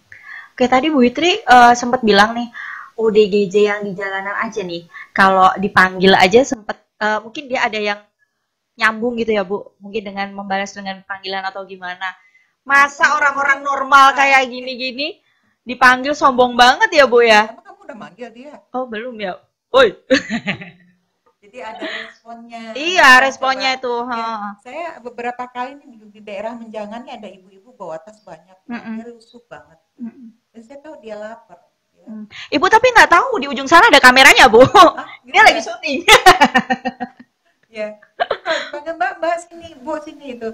Oke 0.56 0.68
tadi 0.68 0.88
Bu 0.92 1.04
Witri 1.04 1.40
eh, 1.40 1.74
sempat 1.76 2.04
bilang 2.04 2.36
nih 2.36 2.48
ODGJ 3.00 3.56
yang 3.64 3.80
di 3.88 3.92
jalanan 3.96 4.36
aja 4.44 4.60
nih. 4.64 4.84
Kalau 5.16 5.52
dipanggil 5.56 6.12
aja 6.16 6.44
sempat 6.44 6.80
eh, 7.00 7.20
mungkin 7.24 7.48
dia 7.48 7.64
ada 7.68 7.80
yang 7.80 8.00
nyambung 8.76 9.20
gitu 9.20 9.36
ya 9.36 9.44
Bu. 9.48 9.76
Mungkin 9.80 10.04
dengan 10.04 10.32
membalas 10.36 10.72
dengan 10.76 11.00
panggilan 11.04 11.44
atau 11.48 11.64
gimana. 11.64 12.16
Masa 12.68 13.16
orang-orang 13.16 13.64
normal 13.64 14.16
kayak 14.16 14.52
gini-gini 14.52 15.20
dipanggil 15.64 16.12
sombong 16.12 16.60
banget 16.60 16.92
ya 16.92 17.06
Bu 17.08 17.24
ya? 17.24 17.56
Emang 17.56 17.64
kamu 17.64 17.80
udah 17.88 17.98
manggil 17.98 18.30
dia 18.36 18.54
Oh 18.76 18.84
belum 18.88 19.16
ya. 19.20 19.40
Woi. 19.72 19.96
jadi 21.50 21.60
ada 21.66 21.82
responnya 21.82 22.62
Iya 22.72 23.10
responnya 23.20 23.70
Coba. 23.74 23.80
itu. 23.82 23.96
Ya, 24.08 24.30
saya 24.62 24.86
beberapa 25.02 25.44
kali 25.46 25.72
nih 25.76 25.88
di, 25.90 25.98
di 26.14 26.22
daerah 26.22 26.54
menjangan 26.54 27.02
nih 27.02 27.14
ada 27.18 27.28
ibu-ibu 27.28 27.74
bawa 27.74 27.98
tas 27.98 28.22
banyak 28.22 28.54
Mm-mm. 28.66 28.96
dia 28.96 29.06
lusuh 29.10 29.42
banget 29.46 29.82
Mm-mm. 29.98 30.30
dan 30.54 30.62
saya 30.62 30.78
tahu 30.80 30.96
dia 31.02 31.18
lapar 31.18 31.58
ya. 31.92 32.06
Hmm. 32.06 32.26
Ibu 32.50 32.66
tapi 32.66 32.88
nggak 32.90 33.10
tahu 33.10 33.42
di 33.42 33.48
ujung 33.48 33.66
sana 33.66 33.90
ada 33.90 33.98
kameranya 33.98 34.46
Bu. 34.46 34.62
Ah, 34.62 35.10
gitu 35.22 35.34
Dia 35.34 35.42
ya? 35.42 35.44
lagi 35.44 35.62
syuting. 35.62 36.00
ya 37.70 37.88
panggil 38.74 38.94
mbak 38.98 39.12
mbak 39.18 39.36
sini 39.46 39.78
bu 39.78 39.94
sini 40.02 40.26
itu 40.34 40.50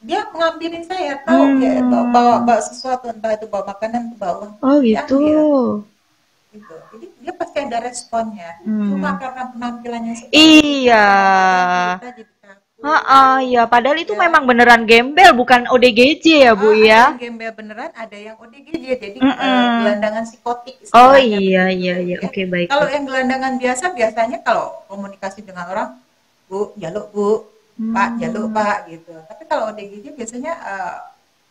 dia 0.00 0.24
mengambilin 0.32 0.80
saya 0.82 1.20
tahu 1.22 1.44
Hmm. 1.44 1.60
ya 1.60 1.78
bawa, 1.84 2.04
bawa, 2.08 2.34
bawa 2.42 2.60
sesuatu 2.60 3.12
entah 3.12 3.36
itu 3.36 3.46
bawa 3.46 3.68
makanan 3.68 4.12
ke 4.12 4.16
bawah 4.16 4.50
Oh 4.58 4.80
gitu. 4.80 5.20
Gitu 6.52 6.74
jadi 6.92 7.06
dia 7.18 7.32
pasti 7.32 7.56
ada 7.58 7.78
responnya 7.80 8.50
Hmm. 8.60 8.88
cuma 8.88 9.10
karena 9.16 9.42
penampilannya 9.48 10.14
seperti 10.14 10.36
Iya. 10.36 11.08
kita 11.96 12.10
jadi 12.14 12.32
takut 12.38 12.60
Ah, 12.82 13.38
ya 13.40 13.62
padahal 13.64 13.94
itu 13.96 14.10
Ya. 14.10 14.20
memang 14.20 14.42
beneran 14.42 14.82
gembel 14.82 15.30
bukan 15.32 15.64
ODGJ 15.66 16.24
ya 16.42 16.52
Bu 16.52 16.68
Ah, 16.68 16.74
ya. 16.74 17.02
ada 17.04 17.08
yang 17.08 17.22
gembel 17.22 17.50
beneran 17.52 17.90
ada 17.94 18.16
yang 18.16 18.36
ODGJ 18.36 18.84
jadi 18.98 19.18
Mm-mm. 19.18 19.38
eh, 19.38 19.66
gelandangan 19.78 20.22
psikotik 20.24 20.74
Oh 20.90 21.14
istilahnya 21.14 21.22
iya 21.38 21.62
begitu, 21.64 21.78
iya 21.78 21.94
iya 21.96 22.16
ya. 22.16 22.26
oke 22.26 22.42
baik. 22.44 22.68
kalau 22.68 22.86
yang 22.86 23.04
gelandangan 23.04 23.52
biasa 23.56 23.84
biasanya 23.90 24.38
kalau 24.40 24.66
komunikasi 24.86 25.40
dengan 25.40 25.64
orang 25.66 25.88
bu 26.46 26.74
jaluk 26.76 27.06
bu 27.10 27.28
Pak 27.72 28.08
Hmm. 28.10 28.18
jaluk 28.20 28.46
Pak 28.52 28.78
gitu. 28.86 29.14
Tapi 29.24 29.42
kalau 29.46 29.70
ODGJ 29.70 30.12
biasanya 30.12 30.52
eh, 30.52 30.96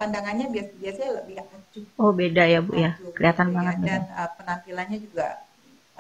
pandangannya 0.02 0.50
biasa 0.50 0.72
biasanya 0.82 1.12
lebih 1.22 1.36
acuh. 1.46 1.86
Oh 2.02 2.10
beda 2.10 2.44
ya 2.50 2.60
Bu 2.66 2.74
ya. 2.74 2.98
acuh 2.98 3.14
Kelihatan 3.14 3.46
gitu 3.48 3.56
banget. 3.62 3.76
Dan 3.86 4.02
eh, 4.10 4.30
penampilannya 4.42 4.98
juga 4.98 5.28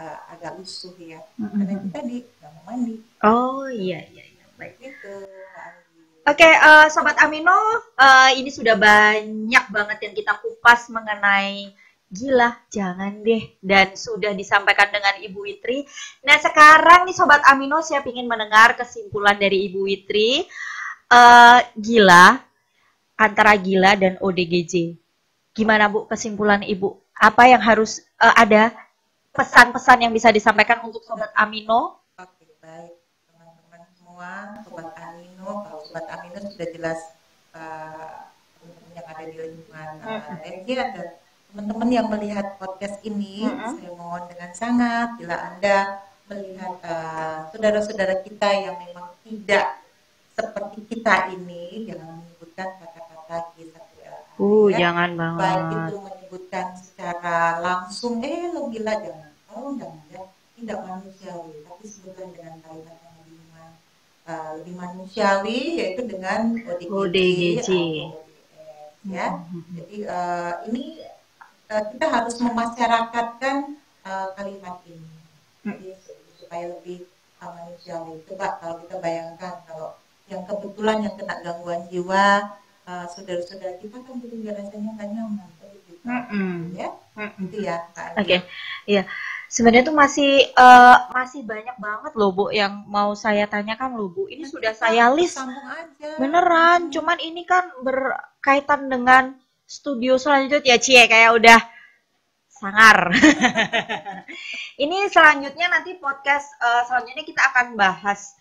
eh, 0.02 0.18
agak 0.34 0.52
lusuh 0.58 0.96
ya. 0.98 1.22
Mm-mm. 1.38 1.54
Karena 1.62 1.74
itu 1.78 1.88
tadi 1.94 2.18
nggak 2.26 2.52
mau 2.58 2.64
mandi 2.66 2.96
Oh 3.22 3.70
iya 3.70 4.02
iya 4.10 4.24
iya 4.26 4.46
baik. 4.58 4.74
gitu. 4.82 5.14
Mbak 5.30 5.62
Anggi. 5.62 6.02
Oke, 6.26 6.50
eh, 6.50 6.88
Sobat 6.90 7.18
Amino, 7.22 7.58
eh, 8.02 8.42
ini 8.42 8.50
sudah 8.50 8.74
banyak 8.74 9.66
banget 9.70 9.98
yang 10.10 10.14
kita 10.18 10.34
kupas 10.42 10.90
mengenai 10.90 11.70
gila, 12.12 12.52
jangan 12.68 13.24
deh, 13.24 13.56
dan 13.64 13.96
sudah 13.96 14.36
disampaikan 14.36 14.92
dengan 14.92 15.16
Ibu 15.24 15.48
Witri. 15.48 15.88
Nah, 16.28 16.36
sekarang 16.44 17.08
nih 17.08 17.16
Sobat 17.16 17.40
Amino, 17.48 17.80
saya 17.80 18.04
ingin 18.04 18.28
mendengar 18.28 18.76
kesimpulan 18.76 19.40
dari 19.40 19.72
Ibu 19.72 19.80
Witri. 19.88 20.44
Eh, 21.12 21.60
gila, 21.80 22.51
antara 23.22 23.54
gila 23.54 23.94
dan 23.94 24.18
ODGJ. 24.18 24.98
Gimana 25.54 25.86
Bu 25.86 26.10
kesimpulan 26.10 26.66
Ibu? 26.66 26.98
Apa 27.14 27.46
yang 27.46 27.62
harus 27.62 28.02
eh, 28.18 28.34
ada 28.34 28.74
pesan-pesan 29.38 30.10
yang 30.10 30.12
bisa 30.12 30.34
disampaikan 30.34 30.82
untuk 30.82 31.06
Sobat 31.06 31.30
Amino? 31.38 32.02
Oke 32.18 32.50
baik 32.58 32.98
teman-teman 33.30 33.82
semua 33.94 34.30
sobat 34.66 34.90
Amino 34.98 35.50
kalau 35.66 35.80
sobat 35.86 36.06
Amino 36.10 36.40
sudah 36.50 36.68
jelas 36.74 37.00
teman-teman 37.52 38.92
yang 38.96 39.08
ada 39.08 39.24
di 39.24 39.36
lingkungan 39.38 39.90
uh, 40.04 40.46
RJ 40.46 40.68
dan 40.78 41.10
teman-teman 41.52 41.90
yang 41.92 42.08
melihat 42.08 42.56
podcast 42.60 43.04
ini 43.04 43.44
Mm-mm. 43.44 43.76
saya 43.76 43.92
mohon 43.92 44.24
dengan 44.32 44.52
sangat 44.56 45.20
bila 45.20 45.36
anda 45.36 46.00
melihat 46.32 46.80
eh, 46.80 47.38
saudara-saudara 47.52 48.24
kita 48.24 48.48
yang 48.56 48.80
memang 48.80 49.12
tidak 49.28 49.84
seperti 50.32 50.80
kita 50.88 51.36
ini 51.36 51.92
jangan 51.92 52.11
Uh, 54.42 54.74
ya. 54.74 54.90
jangan 54.90 55.10
baik 55.14 55.38
banget. 55.38 55.90
itu 55.94 55.98
menyebutkan 56.02 56.68
secara 56.74 57.62
langsung. 57.62 58.26
Eh 58.26 58.50
lo 58.50 58.74
gila 58.74 58.94
jangan. 58.98 59.32
Kalau 59.46 59.70
jangan 59.78 60.02
ya. 60.10 60.24
Tidak 60.58 60.80
manusiawi 60.82 61.66
tapi 61.66 61.86
sebutkan 61.86 62.28
dengan 62.34 62.58
kalimat 62.62 62.98
yang 63.02 63.14
lebih 63.22 63.42
eh, 64.30 64.50
lebih 64.62 64.74
manusiawi 64.78 65.60
yaitu 65.78 66.02
dengan 66.06 66.54
ODGJ, 66.58 66.90
ODGJ. 66.90 67.66
atau 67.66 68.22
ODS, 68.22 69.10
ya. 69.10 69.28
Jadi 69.78 69.98
eh, 70.06 70.54
ini 70.70 70.84
eh, 71.70 71.84
kita 71.94 72.06
harus 72.10 72.36
memasyarakatkan 72.42 73.56
eh, 74.06 74.28
kalimat 74.38 74.76
ini. 74.86 75.14
Jadi 75.66 75.88
su- 75.98 76.18
supaya 76.38 76.66
lebih 76.70 77.10
eh, 77.10 77.52
manusiawi. 77.58 78.22
Coba 78.30 78.62
kalau 78.62 78.86
kita 78.86 78.96
bayangkan 79.02 79.66
kalau 79.66 79.98
yang 80.30 80.46
kebetulan 80.46 80.98
yang 81.04 81.14
kena 81.18 81.36
gangguan 81.42 81.82
jiwa 81.90 82.61
eh, 82.88 83.06
saudara-saudara 83.10 83.78
kita 83.82 83.98
kan 84.02 84.16
jadi 84.22 84.38
rasanya 84.56 84.90
nggak 84.98 85.10
nyaman 85.14 85.50
gitu. 85.60 85.92
Mm-mm. 86.02 86.74
ya 86.74 86.90
Mm-mm. 87.14 87.46
itu 87.46 87.58
ya 87.62 87.78
Kak 87.94 88.18
Oke, 88.18 88.42
Andi. 88.42 88.48
iya. 88.90 89.04
Sebenarnya 89.52 89.84
tuh 89.92 89.98
masih 90.00 90.32
eh, 90.48 90.98
masih 91.12 91.44
banyak 91.44 91.76
banget 91.76 92.12
loh 92.16 92.32
Bu 92.32 92.56
yang 92.56 92.88
mau 92.88 93.12
saya 93.14 93.46
tanyakan 93.52 94.00
loh 94.00 94.08
Bu. 94.08 94.32
Ini 94.32 94.48
Nanti 94.48 94.54
sudah 94.56 94.72
saya 94.72 95.12
list 95.12 95.36
sambung 95.36 95.68
aja 95.68 96.10
beneran. 96.16 96.88
Hmm. 96.88 96.92
Cuman 96.96 97.18
ini 97.20 97.44
kan 97.44 97.68
berkaitan 97.84 98.88
dengan 98.88 99.36
studio 99.68 100.16
selanjutnya 100.16 100.80
Cie 100.80 101.04
kayak 101.04 101.36
udah 101.36 101.60
sangar. 102.48 103.12
ini 104.84 104.98
selanjutnya 105.12 105.68
nanti 105.68 106.00
podcast 106.00 106.56
eh, 106.64 106.84
selanjutnya 106.88 107.28
kita 107.28 107.42
akan 107.52 107.76
bahas 107.76 108.34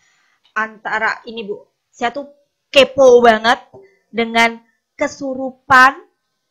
antara 0.54 1.18
ini 1.26 1.42
Bu. 1.42 1.58
Saya 1.90 2.14
tuh 2.14 2.30
kepo 2.70 3.18
banget 3.18 3.58
dengan 4.10 4.58
kesurupan 4.94 5.96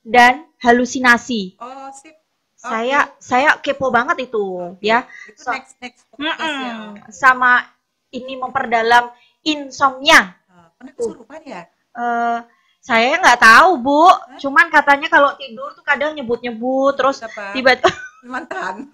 dan 0.02 0.48
halusinasi. 0.60 1.56
Oh 1.60 1.88
sip. 1.94 2.16
Saya 2.60 3.08
saya 3.24 3.56
kepo 3.56 3.88
banget 3.88 4.28
itu 4.28 4.44
Oke. 4.76 4.84
ya. 4.84 5.08
itu 5.32 5.40
So- 5.40 5.56
next 5.56 5.80
next 5.80 6.04
podcast 6.12 6.44
ya. 6.44 6.74
Mm-mm. 6.76 7.08
sama 7.08 7.64
ini 8.12 8.36
memperdalam 8.36 9.14
insomnia. 9.42 10.36
Ah, 10.46 10.68
pernah 10.76 10.92
kesurupan 10.92 11.40
ya? 11.48 11.64
Eh, 11.96 12.40
saya 12.84 13.16
nggak 13.16 13.40
tahu 13.40 13.70
bu. 13.80 14.04
Cuman 14.40 14.68
katanya 14.68 15.08
kalau 15.08 15.40
tidur 15.40 15.72
tuh 15.72 15.86
kadang 15.88 16.12
nyebut-nyebut 16.12 17.00
terus 17.00 17.24
apa 17.24 17.56
tiba 17.56 17.80
mantan. 18.28 18.92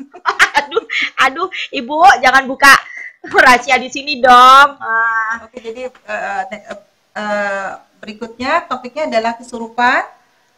Aduh 0.62 0.86
aduh 1.18 1.48
ibu 1.74 2.06
jangan 2.22 2.46
buka 2.46 2.70
rahasia 3.26 3.82
di 3.82 3.90
sini 3.90 4.22
dong. 4.22 4.78
Ah, 4.78 5.42
oke 5.42 5.58
jadi 5.58 5.90
ne- 5.90 6.66
eh, 6.70 6.78
eh, 7.18 7.70
berikutnya 8.00 8.68
topiknya 8.68 9.08
adalah 9.10 9.38
kesurupan 9.38 10.04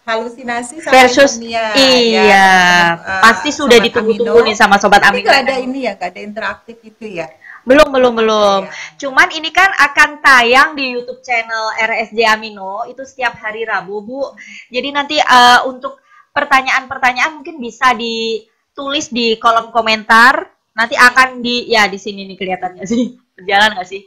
halusinasi 0.08 0.80
sama 0.80 0.94
versus 0.96 1.36
insomnia, 1.36 1.76
iya 1.76 2.24
ya, 2.24 2.52
eh, 2.96 3.22
pasti 3.28 3.52
sudah 3.52 3.76
Sobat 3.76 3.86
ditunggu-tunggu 3.92 4.40
nih 4.48 4.56
sama 4.56 4.80
sobat 4.80 5.04
Amino 5.04 5.28
nggak 5.28 5.44
ada 5.44 5.56
ini 5.60 5.84
ya 5.84 6.00
nggak 6.00 6.16
ada 6.16 6.22
interaktif 6.24 6.80
itu 6.80 7.06
ya 7.12 7.28
belum 7.68 7.92
belum 7.92 8.14
belum 8.16 8.62
Iya. 8.64 8.72
Cuman 8.96 9.28
ini 9.36 9.52
kan 9.52 9.68
akan 9.76 10.24
tayang 10.24 10.70
di 10.80 10.96
YouTube 10.96 11.20
channel 11.20 11.76
RSJ 11.76 12.20
Amino 12.24 12.88
itu 12.88 13.04
setiap 13.04 13.36
hari 13.36 13.68
Rabu, 13.68 14.00
Bu. 14.00 14.24
Jadi 14.72 14.90
nanti 14.96 15.20
eh, 15.20 15.60
untuk 15.68 16.00
pertanyaan-pertanyaan 16.32 17.42
mungkin 17.44 17.60
bisa 17.60 17.92
ditulis 17.92 19.12
di 19.12 19.36
kolom 19.36 19.76
komentar. 19.76 20.48
Nanti 20.78 20.96
akan 20.96 21.44
di 21.44 21.68
ya 21.68 21.92
di 21.92 22.00
sini 22.00 22.24
nih 22.24 22.38
kelihatannya 22.40 22.86
sih. 22.88 23.20
Berjalan 23.36 23.76
nggak 23.76 23.90
sih? 23.90 24.02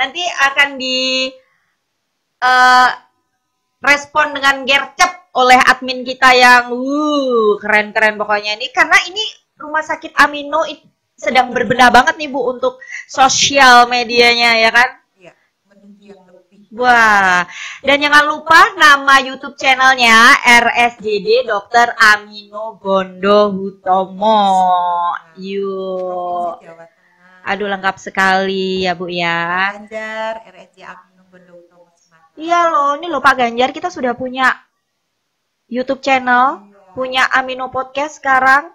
Nanti 0.00 0.22
akan 0.24 0.68
di 0.80 1.28
uh, 2.42 2.90
respon 3.84 4.34
dengan 4.34 4.64
gercep 4.64 5.34
oleh 5.34 5.58
admin 5.66 6.06
kita 6.06 6.30
yang 6.34 6.70
uh 6.70 7.58
keren-keren 7.58 8.14
pokoknya 8.14 8.54
ini 8.54 8.70
karena 8.70 8.98
ini 9.10 9.24
rumah 9.58 9.82
sakit 9.82 10.14
Amino 10.18 10.62
sedang 11.14 11.54
berbenah 11.54 11.90
banget 11.94 12.18
nih 12.18 12.30
Bu 12.30 12.54
untuk 12.54 12.78
sosial 13.06 13.86
medianya 13.86 14.58
ya 14.58 14.70
kan? 14.70 15.04
Wah, 16.74 17.46
dan 17.86 18.02
jangan 18.02 18.34
lupa 18.34 18.58
nama 18.74 19.22
YouTube 19.22 19.54
channelnya 19.54 20.42
RSJD 20.42 21.46
Dr. 21.46 21.94
Amino 21.94 22.82
Bondo 22.82 23.54
Hutomo. 23.54 24.42
Yuk. 25.38 26.58
Aduh 27.46 27.70
lengkap 27.70 27.94
sekali 28.02 28.90
ya 28.90 28.98
Bu 28.98 29.06
ya. 29.06 29.70
Ganjar 29.78 30.42
RSJ 30.50 30.82
Amino 30.82 31.22
Bondo 31.30 31.62
Hutomo. 31.62 31.73
Iya 32.34 32.60
loh, 32.70 32.98
ini 32.98 33.06
loh 33.06 33.22
Pak 33.22 33.38
Ganjar 33.38 33.70
kita 33.70 33.94
sudah 33.94 34.18
punya 34.18 34.50
YouTube 35.70 36.02
channel, 36.02 36.66
iya. 36.66 36.92
punya 36.92 37.22
Amino 37.30 37.70
Podcast 37.70 38.18
sekarang. 38.18 38.74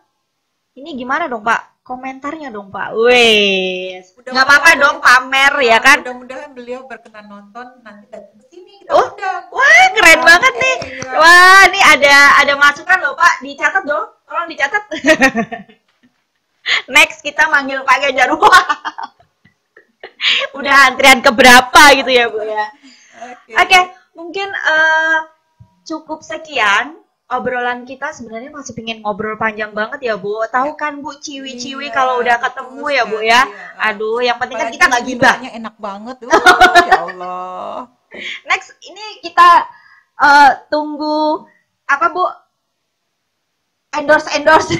Ini 0.79 0.95
gimana 0.95 1.27
dong 1.27 1.43
Pak? 1.43 1.69
komentarnya 1.89 2.53
dong 2.53 2.69
Pak. 2.69 2.93
Wes. 3.01 4.13
Nggak 4.21 4.45
apa-apa 4.45 4.69
dong 4.77 5.01
pamer 5.01 5.53
ya 5.65 5.81
kan. 5.81 6.05
Mudah-mudahan 6.05 6.53
beliau 6.53 6.85
berkenan 6.85 7.25
nonton 7.25 7.65
nanti 7.81 8.05
datang 8.13 8.37
ke 8.37 8.45
sini 8.45 8.85
kita 8.85 8.93
oh, 8.93 9.09
undang. 9.09 9.49
Wah, 9.49 9.89
keren 9.97 10.21
banget 10.21 10.53
nih. 10.53 10.77
Iya. 10.85 11.17
Wah, 11.17 11.65
ini 11.65 11.81
ada 11.81 12.45
ada 12.45 12.53
masukan 12.61 12.97
loh 13.01 13.17
Pak. 13.17 13.41
Dicatat 13.41 13.83
dong. 13.89 14.05
Tolong 14.29 14.47
dicatat. 14.53 14.83
Next 16.93 17.25
kita 17.25 17.49
manggil 17.49 17.81
Pak 17.81 17.97
Ganjar. 18.05 18.29
Udah 20.61 20.93
antrian 20.93 21.25
ke 21.25 21.33
berapa 21.33 21.81
gitu 21.97 22.11
ya, 22.13 22.29
Bu 22.29 22.45
ya. 22.45 22.69
Oke, 23.19 23.51
okay. 23.51 23.55
okay, 23.59 23.83
mungkin 24.15 24.47
uh, 24.51 25.27
cukup 25.83 26.23
sekian 26.23 26.99
obrolan 27.29 27.85
kita 27.85 28.09
sebenarnya 28.09 28.49
masih 28.49 28.73
pengen 28.73 29.05
ngobrol 29.05 29.37
panjang 29.37 29.69
banget 29.69 30.01
ya 30.01 30.15
Bu. 30.17 30.41
Tahu 30.49 30.73
kan 30.73 31.05
Bu 31.05 31.13
ciwi-ciwi 31.21 31.87
iya, 31.87 31.93
kalau 31.93 32.17
udah 32.17 32.41
ketemu 32.41 32.85
ya 32.89 33.03
Bu 33.05 33.17
ya. 33.21 33.41
Iya. 33.45 33.65
Aduh, 33.93 34.19
yang 34.19 34.37
penting 34.41 34.57
kan 34.57 34.73
kita 34.73 34.85
nggak 34.89 35.05
gibah. 35.05 35.35
enak 35.37 35.75
banget. 35.77 36.17
Uh, 36.25 36.31
ya 36.89 36.99
Allah. 37.05 37.73
Next, 38.49 38.73
ini 38.81 39.21
kita 39.21 39.69
uh, 40.17 40.51
tunggu 40.73 41.45
apa 41.85 42.05
Bu? 42.09 42.25
Endorse 43.93 44.29
endorse. 44.33 44.73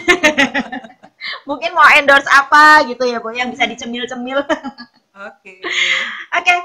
Mungkin 1.49 1.71
mau 1.77 1.85
endorse 1.93 2.29
apa 2.33 2.81
gitu 2.89 3.05
ya 3.05 3.21
Bu 3.21 3.29
yang 3.29 3.53
bisa 3.53 3.69
dicemil-cemil. 3.69 4.41
Oke. 4.49 4.49
Oke. 5.21 5.29
Okay. 5.29 5.57
Oke. 6.33 6.41
Okay. 6.41 6.59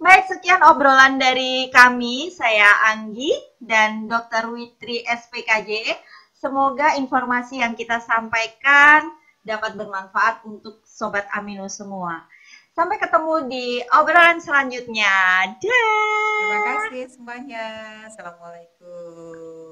Baik, 0.00 0.32
sekian 0.32 0.64
obrolan 0.64 1.20
dari 1.20 1.68
kami. 1.68 2.32
Saya 2.32 2.88
Anggi 2.88 3.28
dan 3.60 4.08
Dr. 4.08 4.48
Witri 4.48 5.04
SPKJ. 5.04 5.92
Semoga 6.32 6.96
informasi 6.96 7.60
yang 7.60 7.76
kita 7.76 8.00
sampaikan 8.00 9.12
dapat 9.44 9.76
bermanfaat 9.76 10.40
untuk 10.48 10.80
Sobat 10.88 11.28
Amino 11.36 11.68
semua. 11.68 12.24
Sampai 12.72 12.96
ketemu 12.96 13.44
di 13.44 13.84
obrolan 13.92 14.40
selanjutnya. 14.40 15.12
Dah. 15.60 15.68
Terima 15.68 16.58
kasih 16.64 17.04
semuanya. 17.12 17.66
Assalamualaikum. 18.08 19.69